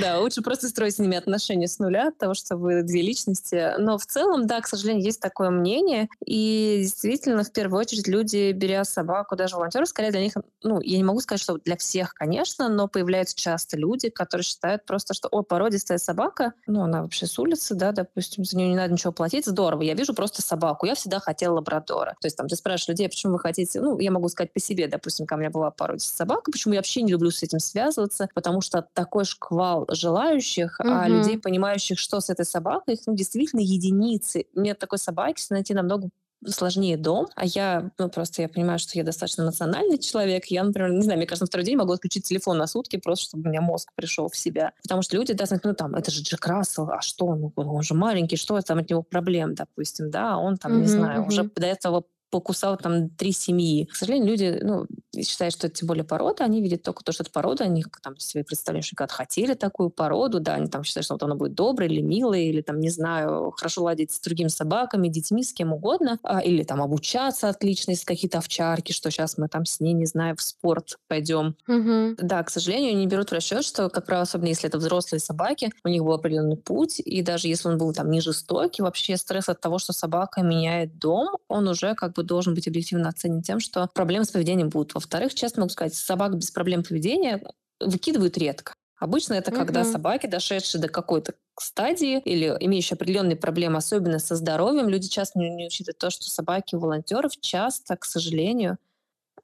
[0.00, 3.74] Да, лучше просто строить с ними отношения с нуля, того, что вы две личности.
[3.78, 6.08] Но в целом, да, к сожалению, есть такое мнение.
[6.24, 10.96] И действительно, в первую очередь, люди, беря собаку, даже волонтеры, скорее для них, ну, я
[10.96, 15.28] не могу сказать, что для всех, конечно, но появляются часто люди, которые считают просто, что,
[15.28, 19.12] о, породистая собака, ну, она вообще с улицы, да, допустим, за нее не надо ничего
[19.12, 22.16] платить, здорово, я вижу просто собаку, я всегда хотела лабрадора.
[22.20, 24.88] То есть там ты спрашиваешь людей, почему вы хотите, ну, я могу сказать по себе,
[24.88, 28.60] допустим, ко мне была породистая собака, почему я вообще не люблю с этим связываться, потому
[28.60, 30.88] что такой шквал шквал желающих, угу.
[30.88, 34.46] а людей, понимающих, что с этой собакой, их ну, действительно единицы.
[34.54, 36.08] Мне такой собаки найти намного
[36.46, 40.92] сложнее дом, а я, ну, просто я понимаю, что я достаточно эмоциональный человек, я, например,
[40.92, 43.50] не знаю, мне кажется, на второй день могу отключить телефон на сутки, просто чтобы у
[43.50, 44.72] меня мозг пришел в себя.
[44.82, 47.94] Потому что люди, да, ну, там, это же Джек Рассел, а что, ну, он же
[47.94, 51.26] маленький, что там от него проблем, допустим, да, он там, mm-hmm, не знаю, mm-hmm.
[51.26, 53.84] уже до этого покусал там три семьи.
[53.86, 54.86] К сожалению, люди ну,
[55.22, 58.16] считают, что это тем более порода, они видят только то, что это порода, они там
[58.18, 61.54] себе представляют, что когда хотели такую породу, да, они там считают, что вот она будет
[61.54, 65.72] доброй или милой, или там, не знаю, хорошо ладить с другими собаками, детьми, с кем
[65.72, 69.94] угодно, а, или там обучаться отлично, если какие-то овчарки, что сейчас мы там с ней,
[69.94, 71.56] не знаю, в спорт пойдем.
[71.66, 72.16] Угу.
[72.26, 75.70] Да, к сожалению, они берут в расчет, что, как правило, особенно если это взрослые собаки,
[75.84, 79.48] у них был определенный путь, и даже если он был там не жестокий, вообще стресс
[79.48, 83.60] от того, что собака меняет дом, он уже как бы должен быть объективно оценен тем,
[83.60, 84.94] что проблемы с поведением будут.
[84.94, 87.42] Во-вторых, честно могу сказать, собак без проблем поведения
[87.80, 88.74] выкидывают редко.
[88.98, 89.58] Обычно это угу.
[89.58, 95.38] когда собаки, дошедшие до какой-то стадии или имеющие определенные проблемы, особенно со здоровьем, люди часто
[95.38, 98.78] не, не учитывают то, что собаки волонтеров часто, к сожалению,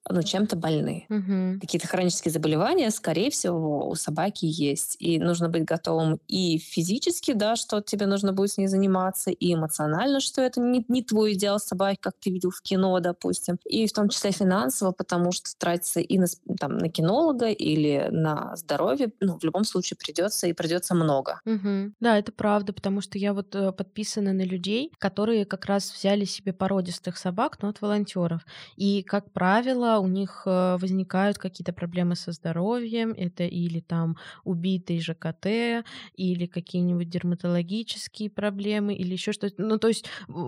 [0.08, 1.06] ну, чем-то больны.
[1.08, 1.60] Мгм.
[1.60, 4.96] Какие-то хронические заболевания, скорее всего, у собаки есть.
[4.98, 9.54] И нужно быть готовым и физически, да, что тебе нужно будет с ней заниматься, и
[9.54, 13.58] эмоционально, что это не, не твой идеал собаки, как ты видел в кино, допустим.
[13.64, 16.26] И в том числе финансово, потому что тратиться и на,
[16.58, 21.40] там, на кинолога или на здоровье, ну, в любом случае придется и придется много.
[21.44, 21.94] Мгм.
[22.00, 26.24] Да, это правда, потому что я вот э, подписана на людей, которые как раз взяли
[26.24, 28.42] себе породистых собак, но от волонтеров.
[28.76, 33.12] И, как правило, у них э, возникают какие-то проблемы со здоровьем.
[33.16, 35.84] Это или там убитый ЖКТ,
[36.14, 39.54] или какие-нибудь дерматологические проблемы, или еще что-то.
[39.62, 40.06] Ну, то есть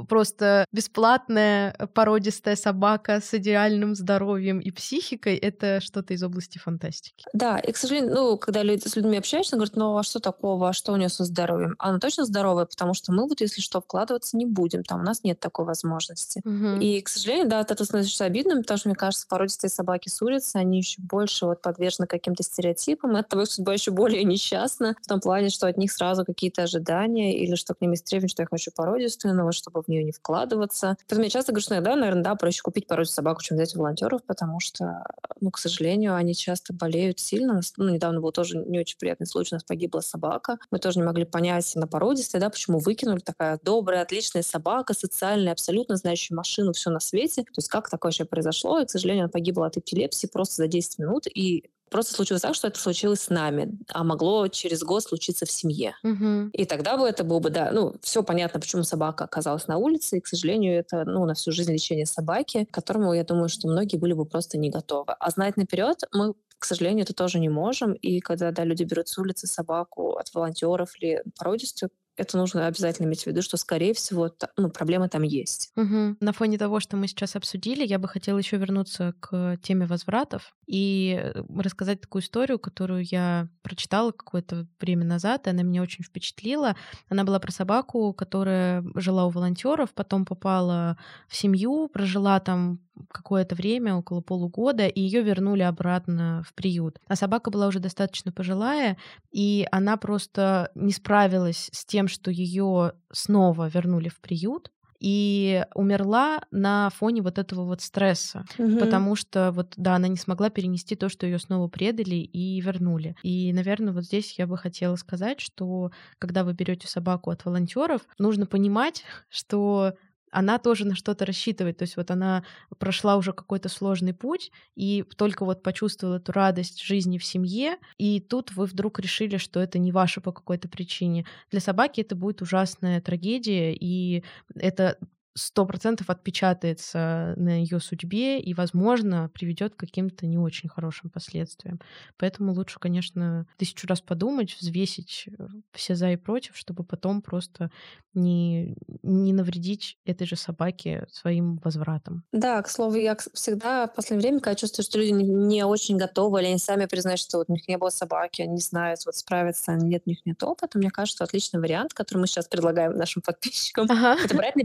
[0.08, 7.24] просто бесплатная породистая собака с идеальным здоровьем и психикой— это что-то из области фантастики.
[7.32, 10.68] Да, и, к сожалению, ну, когда люди, с людьми общаешься, говорят, ну, а что такого,
[10.68, 11.74] а что у нее со здоровьем?
[11.78, 15.22] Она точно здоровая, потому что мы вот, если что, вкладываться не будем, там у нас
[15.24, 16.40] нет такой возможности.
[16.44, 16.80] Мгм.
[16.80, 20.56] И, к сожалению, да, этого становится обидным, потому что, мне кажется, породистые собаки с улицы,
[20.56, 25.06] они еще больше вот подвержены каким-то стереотипам, от того их судьба еще более несчастна, в
[25.06, 28.42] том плане, что от них сразу какие-то ожидания, или что к ним есть требования, что
[28.42, 30.96] я хочу породистую, но вот чтобы в нее не вкладываться.
[31.06, 33.80] Поэтому я часто говорю, что иногда, наверное, да, проще купить породистую собаку, чем взять у
[33.80, 35.04] волонтеров, потому что,
[35.42, 37.60] ну, к сожалению, они часто болеют сильно.
[37.76, 40.56] Ну, недавно был тоже не очень приятный случай, у нас погибла собака.
[40.70, 45.52] Мы тоже не могли понять на породистой, да, почему выкинули такая добрая, отличная собака, социальная,
[45.52, 47.42] абсолютно знающая машину, все на свете.
[47.42, 48.80] То есть как такое вообще произошло?
[48.80, 51.26] И, к сожалению, она погибла от эпилепсии просто за 10 минут.
[51.26, 55.50] И просто случилось так, что это случилось с нами, а могло через год случиться в
[55.50, 55.94] семье.
[56.02, 56.50] Мгм.
[56.50, 60.18] И тогда бы это было бы, да, ну, все понятно, почему собака оказалась на улице,
[60.18, 63.68] и, к сожалению, это, ну, на всю жизнь лечение собаки, к которому, я думаю, что
[63.68, 65.12] многие были бы просто не готовы.
[65.18, 67.92] А знать наперед мы к сожалению, это тоже не можем.
[67.92, 73.06] И когда да, люди берут с улицы собаку от волонтеров или породистую, это нужно обязательно
[73.06, 75.70] иметь в виду, что, скорее всего, ну, проблема там есть.
[75.76, 76.16] Мгм.
[76.20, 80.54] На фоне того, что мы сейчас обсудили, я бы хотела еще вернуться к теме возвратов
[80.66, 86.04] и э, рассказать такую историю, которую я прочитала какое-то время назад, и она меня очень
[86.04, 86.76] впечатлила.
[87.08, 90.96] Она была про собаку, которая жила у волонтеров, потом попала
[91.28, 96.98] в семью, прожила там какое-то время, около полугода, и ее вернули обратно в приют.
[97.06, 98.96] А собака была уже достаточно пожилая,
[99.30, 106.40] и она просто не справилась с тем, что ее снова вернули в приют, и умерла
[106.50, 111.08] на фоне вот этого вот стресса, потому что вот да, она не смогла перенести то,
[111.08, 113.14] что ее снова предали и вернули.
[113.22, 118.02] И, наверное, вот здесь я бы хотела сказать, что когда вы берете собаку от волонтеров,
[118.18, 119.94] нужно понимать, что
[120.30, 121.78] она тоже на что-то рассчитывает.
[121.78, 122.44] То есть вот она
[122.78, 128.20] прошла уже какой-то сложный путь и только вот почувствовала эту радость жизни в семье, и
[128.20, 131.26] тут вы вдруг решили, что это не ваше по какой-то причине.
[131.50, 134.24] Для собаки это будет ужасная трагедия, и
[134.54, 134.98] это
[135.36, 141.80] сто процентов отпечатается на ее судьбе и, возможно, приведет к каким-то не очень хорошим последствиям.
[142.16, 147.70] Поэтому лучше, конечно, тысячу раз подумать, взвесить э, все за и против, чтобы потом просто
[148.14, 152.24] не, не навредить этой же собаке своим возвратом.
[152.32, 156.40] Да, к слову, я всегда в последнее время, когда чувствую, что люди не очень готовы,
[156.40, 159.14] или они сами признают, что вот у них не было собаки, они не знают, вот
[159.16, 163.22] справиться, нет, у них нет опыта, мне кажется, отличный вариант, который мы сейчас предлагаем нашим
[163.22, 164.16] подписчикам, Ага.
[164.22, 164.64] это брать на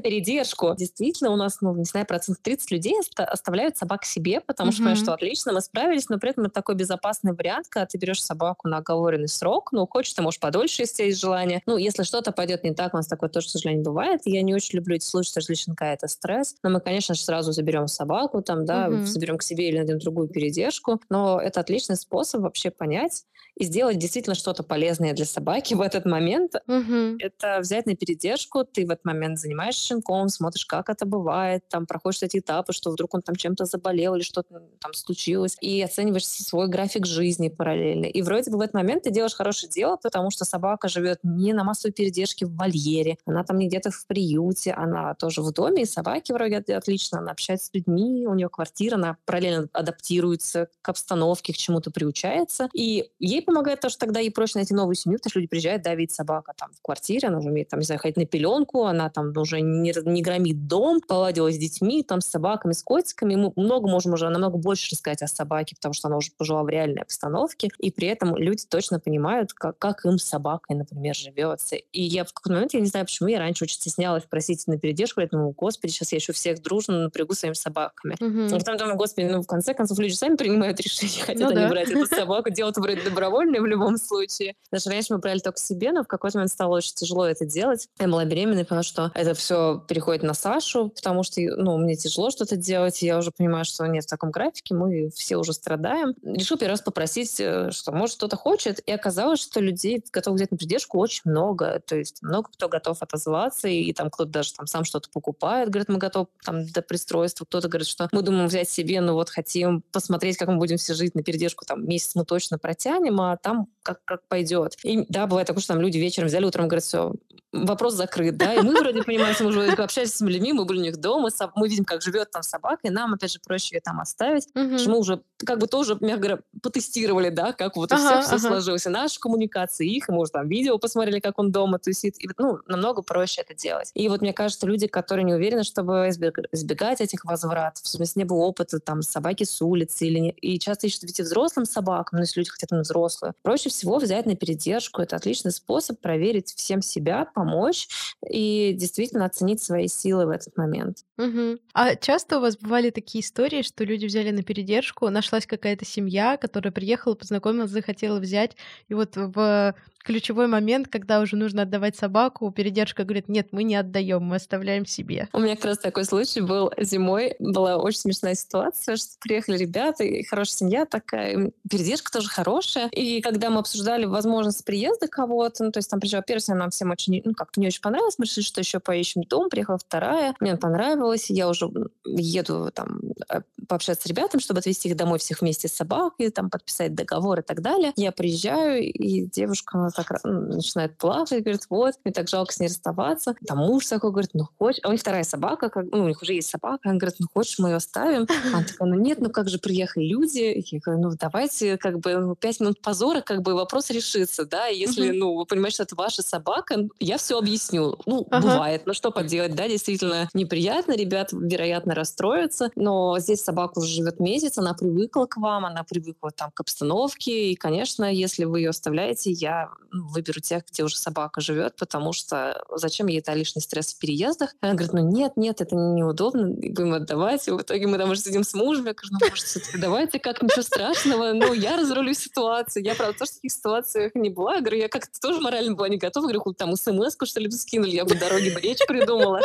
[0.61, 0.75] передержку.
[0.77, 4.83] Действительно, у нас, ну, не знаю, процент 30 людей оста- оставляют собак себе, потому что
[4.83, 4.95] Мгм.
[4.95, 8.67] что отлично, мы справились, но при этом это такой безопасный вариант, когда ты берешь собаку
[8.67, 11.61] на оговоренный срок, ну, хочешь, ты можешь подольше, если есть желание.
[11.65, 14.21] Ну, если что-то пойдет не так, у нас такое тоже, к сожалению, бывает.
[14.25, 16.55] Я не очень люблю эти случаи, что для щенка это стресс.
[16.63, 19.05] Но мы, конечно же, сразу заберем собаку, там, да, Мгм.
[19.05, 21.01] заберем к себе или найдем другую передержку.
[21.09, 23.23] Но это отличный способ вообще понять
[23.55, 27.17] и сделать действительно что-то полезное для собаки в этот момент, Мгм.
[27.19, 31.85] это взять на передержку, ты в этот момент занимаешься щенком, смотришь, как это бывает, там
[31.85, 36.25] проходишь эти этапы, что вдруг он там чем-то заболел или что-то там случилось, и оцениваешь
[36.25, 38.05] свой график жизни параллельно.
[38.05, 41.53] И вроде бы в этот момент ты делаешь хорошее дело, потому что собака живет не
[41.53, 45.83] на массовой передержке в вольере, она там не где-то в приюте, она тоже в доме,
[45.83, 50.67] и собаки вроде от- отлично, она общается с людьми, у нее квартира, она параллельно адаптируется
[50.81, 54.95] к обстановке, к чему-то приучается, и ей помогает то, что тогда ей проще найти новую
[54.95, 57.79] семью, потому что люди приезжают, да, видит собака там в квартире, она уже умеет, там,
[57.79, 62.03] не знаю, ходить на пеленку, она там уже не, не громит дом, поладила с детьми,
[62.03, 63.35] там, с собаками, с котиками.
[63.35, 66.69] Мы много можем уже намного больше рассказать о собаке, потому что она уже пожила в
[66.69, 71.75] реальной обстановке, и при этом люди точно понимают, как, как им с собакой, например, живется.
[71.75, 74.77] И я в какой-то момент, я не знаю почему, я раньше очень стеснялась просить на
[74.77, 78.15] передержку, я думаю, господи, сейчас я еще всех дружно напрягу своими собаками.
[78.19, 78.53] Мгм.
[78.53, 81.55] А потом думаю, господи, ну, в конце концов, люди сами принимают решение, хотят Ну они
[81.55, 81.69] да.
[81.69, 84.55] брать эту собаку, делать вроде добровольно в любом случае.
[84.71, 87.87] Даже раньше мы брали только себе, но в какой-то момент стало очень тяжело это делать.
[87.99, 91.77] Я была беременна и поняла, что это все переходит на на Сашу, потому что, ну,
[91.77, 95.51] мне тяжело что-то делать, я уже понимаю, что нет в таком графике, мы все уже
[95.51, 96.13] страдаем.
[96.23, 100.51] Решил первый раз попросить, э, что, может, кто-то хочет, и оказалось, что людей готовы взять
[100.51, 104.53] на поддержку очень много, то есть много кто готов отозваться, и, и там кто-то даже
[104.53, 108.47] там сам что-то покупает, говорит, мы готовы там до пристройства, кто-то говорит, что мы думаем
[108.47, 112.15] взять себе, но вот хотим посмотреть, как мы будем все жить на передержку, там месяц
[112.15, 114.77] мы точно протянем, а там как, как пойдет.
[114.83, 117.13] И да, бывает такое, что там люди вечером взяли, утром говорят, все,
[117.51, 120.79] вопрос закрыт, да, и мы вроде понимаем, что мы уже общались с людьми, мы были
[120.79, 123.81] у них дома, мы видим, как живет там собака, и нам, опять же, проще ее
[123.81, 124.77] там оставить, угу.
[124.77, 128.35] что мы уже как бы тоже, мягко говоря, потестировали, да, как вот ага, все, все
[128.35, 128.55] ага.
[128.55, 132.29] сложилось, и наша коммуникация, их, и, может, там видео посмотрели, как он дома тусит, и,
[132.37, 133.91] ну, намного проще это делать.
[133.93, 138.25] И вот мне кажется, люди, которые не уверены, чтобы избегать этих возвратов, в смысле, не
[138.25, 140.31] было опыта там собаки с улицы, или не...
[140.31, 143.97] и часто ищут ведь и взрослым собакам, но если люди хотят на взрослую, проще всего
[143.97, 147.87] взять на передержку, это отличный способ проверить всем себя, помочь
[148.27, 150.99] и действительно оценить свои силы в этот момент.
[151.17, 151.59] Угу.
[151.73, 156.37] А часто у вас бывали такие истории, что люди взяли на передержку, нашлась какая-то семья,
[156.37, 158.55] которая приехала, познакомилась, захотела взять,
[158.87, 163.75] и вот в ключевой момент, когда уже нужно отдавать собаку, передержка говорит, нет, мы не
[163.75, 165.27] отдаем, мы оставляем себе.
[165.33, 167.35] У меня как раз такой случай был зимой.
[167.39, 172.87] Была очень смешная ситуация, что приехали ребята, и хорошая семья такая, передержка тоже хорошая.
[172.89, 176.91] И когда мы обсуждали возможность приезда кого-то, ну, то есть там приезжала первая, нам всем
[176.91, 180.55] очень, ну, как-то не очень понравилось, мы решили, что еще поищем дом, приехала вторая, мне
[180.57, 181.69] понравилось, я уже
[182.05, 186.49] еду там э, пообщаться с ребятами, чтобы отвезти их домой всех вместе с собакой, там
[186.49, 187.93] подписать договор и так далее.
[187.95, 192.67] Я приезжаю, и девушка так ну, начинает плакать, говорит, вот, мне так жалко с ней
[192.67, 193.35] расставаться.
[193.47, 196.21] Там муж такой говорит, ну хочешь, а у них вторая собака, как, ну у них
[196.21, 198.27] уже есть собака, он говорит, ну хочешь, мы ее оставим?
[198.29, 200.63] А она такая, ну нет, ну как же приехали люди?
[200.71, 204.67] Я говорю, ну давайте как бы ну, пять минут позора, как бы вопрос решится, да,
[204.67, 207.97] если, ну, вы понимаете, что это ваша собака, я все объясню.
[208.05, 208.47] Ну, ага.
[208.47, 214.19] бывает, ну что поделать, да, действительно неприятно, ребят, вероятно, расстроятся, но здесь собака уже живет
[214.19, 218.69] месяц, она привыкла к вам, она привыкла там к обстановке, и, конечно, если вы ее
[218.69, 223.93] оставляете, я выберу тех, где уже собака живет, потому что зачем ей это лишний стресс
[223.93, 224.55] в переездах?
[224.61, 227.47] Она говорит, ну нет, нет, это неудобно, будем отдавать.
[227.47, 229.45] И в итоге мы там уже сидим с мужем, я говорю, ну может,
[229.79, 232.83] давайте, как ничего страшного, ну я разрулю ситуацию.
[232.83, 234.55] Я, правда, тоже в таких ситуациях не была.
[234.55, 236.27] Я говорю, я как-то тоже морально была не готова.
[236.27, 239.41] Я говорю, там смс-ку, что ли, скинули, я бы дороги бы речь придумала.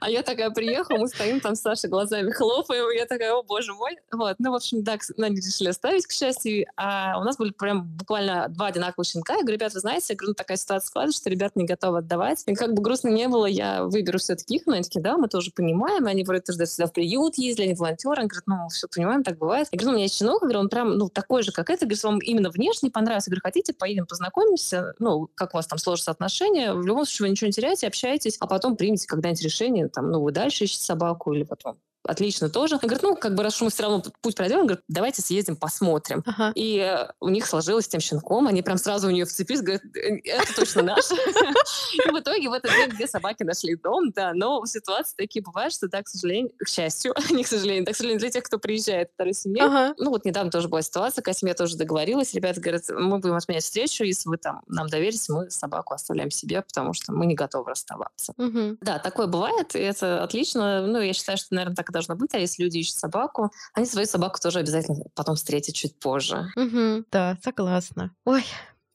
[0.00, 3.42] А я такая приехала, мы стоим там с Сашей глазами хлопаем, и я такая, о
[3.42, 3.98] боже мой.
[4.12, 6.66] Вот, ну, в общем, да, они решили оставить, к счастью.
[6.76, 9.34] А у нас были прям буквально два одинаковых щенка.
[9.34, 11.98] Я говорю, ребят, вы знаете, я говорю, ну, такая ситуация складывается, что ребят не готовы
[11.98, 12.42] отдавать.
[12.46, 15.28] И как бы грустно не было, я выберу все-таки их, но они такие, да, мы
[15.28, 16.06] тоже понимаем.
[16.06, 18.20] И они вроде тоже сюда в приют ездили, они волонтеры.
[18.20, 19.68] Они говорят, ну, все понимаем, так бывает.
[19.72, 21.84] Я говорю, ну, у меня есть щенок, говорю, он прям, ну, такой же, как это.
[21.84, 23.30] Я говорю, вам именно внешне понравился.
[23.30, 26.72] Я говорю, хотите, поедем, познакомимся, ну, как у вас там сложатся отношения.
[26.72, 30.20] В любом случае вы ничего не теряете, общаетесь, а потом примите когда-нибудь решение, там, ну,
[30.22, 31.78] вы дальше ищет собаку или потом
[32.08, 32.76] отлично тоже.
[32.76, 35.56] Он говорит, ну, как бы, раз уж мы все равно путь пройдем, говорит, давайте съездим,
[35.56, 36.22] посмотрим.
[36.26, 36.52] Ага.
[36.54, 39.82] И э, у них сложилось с тем щенком, они прям сразу у нее вцепились, говорят,
[39.94, 41.04] «Э, это точно наш.
[41.10, 45.74] И в итоге в этот день две собаки нашли дом, да, но ситуации такие бывают,
[45.74, 48.58] что, да, к сожалению, к счастью, не к сожалению, так, к сожалению, для тех, кто
[48.58, 49.94] приезжает в второй семье.
[49.98, 53.64] Ну, вот недавно тоже была ситуация, когда семья тоже договорилась, ребята говорят, мы будем отменять
[53.64, 57.70] встречу, если вы там нам доверитесь, мы собаку оставляем себе, потому что мы не готовы
[57.70, 58.32] расставаться.
[58.80, 60.86] Да, такое бывает, и это отлично.
[60.86, 63.86] Ну, я считаю, что, наверное, так и должно быть, а если люди ищут собаку, они
[63.86, 66.46] свою собаку тоже обязательно потом встретят чуть позже.
[66.56, 68.14] Угу, да, согласна.
[68.24, 68.44] Ой,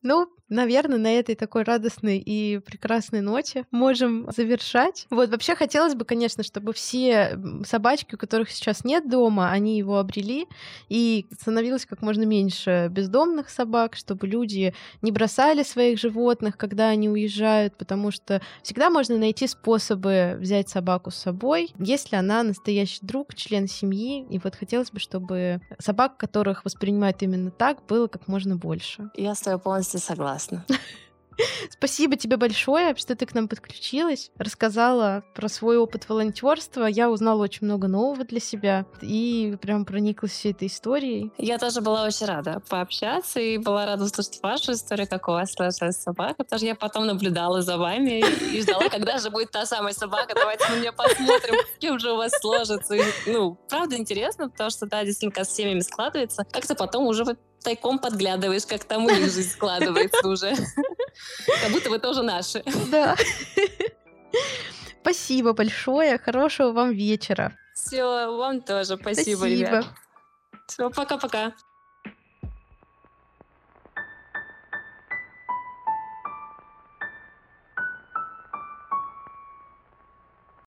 [0.02, 5.08] ну, наверное, на этой такой радостной и прекрасной ноте можем завершать.
[5.10, 10.00] Вот, вообще хотелось бы, конечно, чтобы все собачки, у которых сейчас нет дома, они его
[10.00, 10.48] обрели,
[10.90, 17.10] и становилось как можно меньше бездомных собак, чтобы люди не бросали своих животных, когда они
[17.10, 23.34] уезжают, потому что всегда можно найти способы взять собаку с собой, если она настоящий друг,
[23.36, 28.56] член семьи, и вот хотелось бы, чтобы собак, которых воспринимают именно так, было как можно
[28.56, 29.10] больше.
[29.16, 30.66] Я с тобой полностью согласна Прекрасно.
[31.70, 36.86] Спасибо тебе большое, что ты к нам подключилась, рассказала про свой опыт волонтерства.
[36.86, 41.32] Я узнала очень много нового для себя и прям прониклась всей этой историей.
[41.38, 45.54] Я тоже была очень рада пообщаться и была рада услышать вашу историю, как у вас
[45.54, 48.24] сложилась собака, потому что я потом наблюдала за вами
[48.56, 50.36] и ждала, когда же будет та самая собака.
[50.36, 52.94] Давайте на нее посмотрим, кем же у вас сложится.
[52.94, 56.46] И, ну, правда интересно, потому что, да, действительно, с семьями складывается.
[56.52, 60.56] Как-то потом уже вот тайком подглядываешь, как там у них жизнь складывается уже.
[61.62, 62.64] Как будто вы тоже наши.
[62.92, 63.16] Да.
[65.02, 66.18] Спасибо большое.
[66.18, 67.56] Хорошего вам вечера.
[67.74, 68.98] Все, вам тоже.
[68.98, 69.48] Спасибо, Спасибо.
[69.48, 69.86] ребят.
[70.68, 71.54] Все, пока-пока.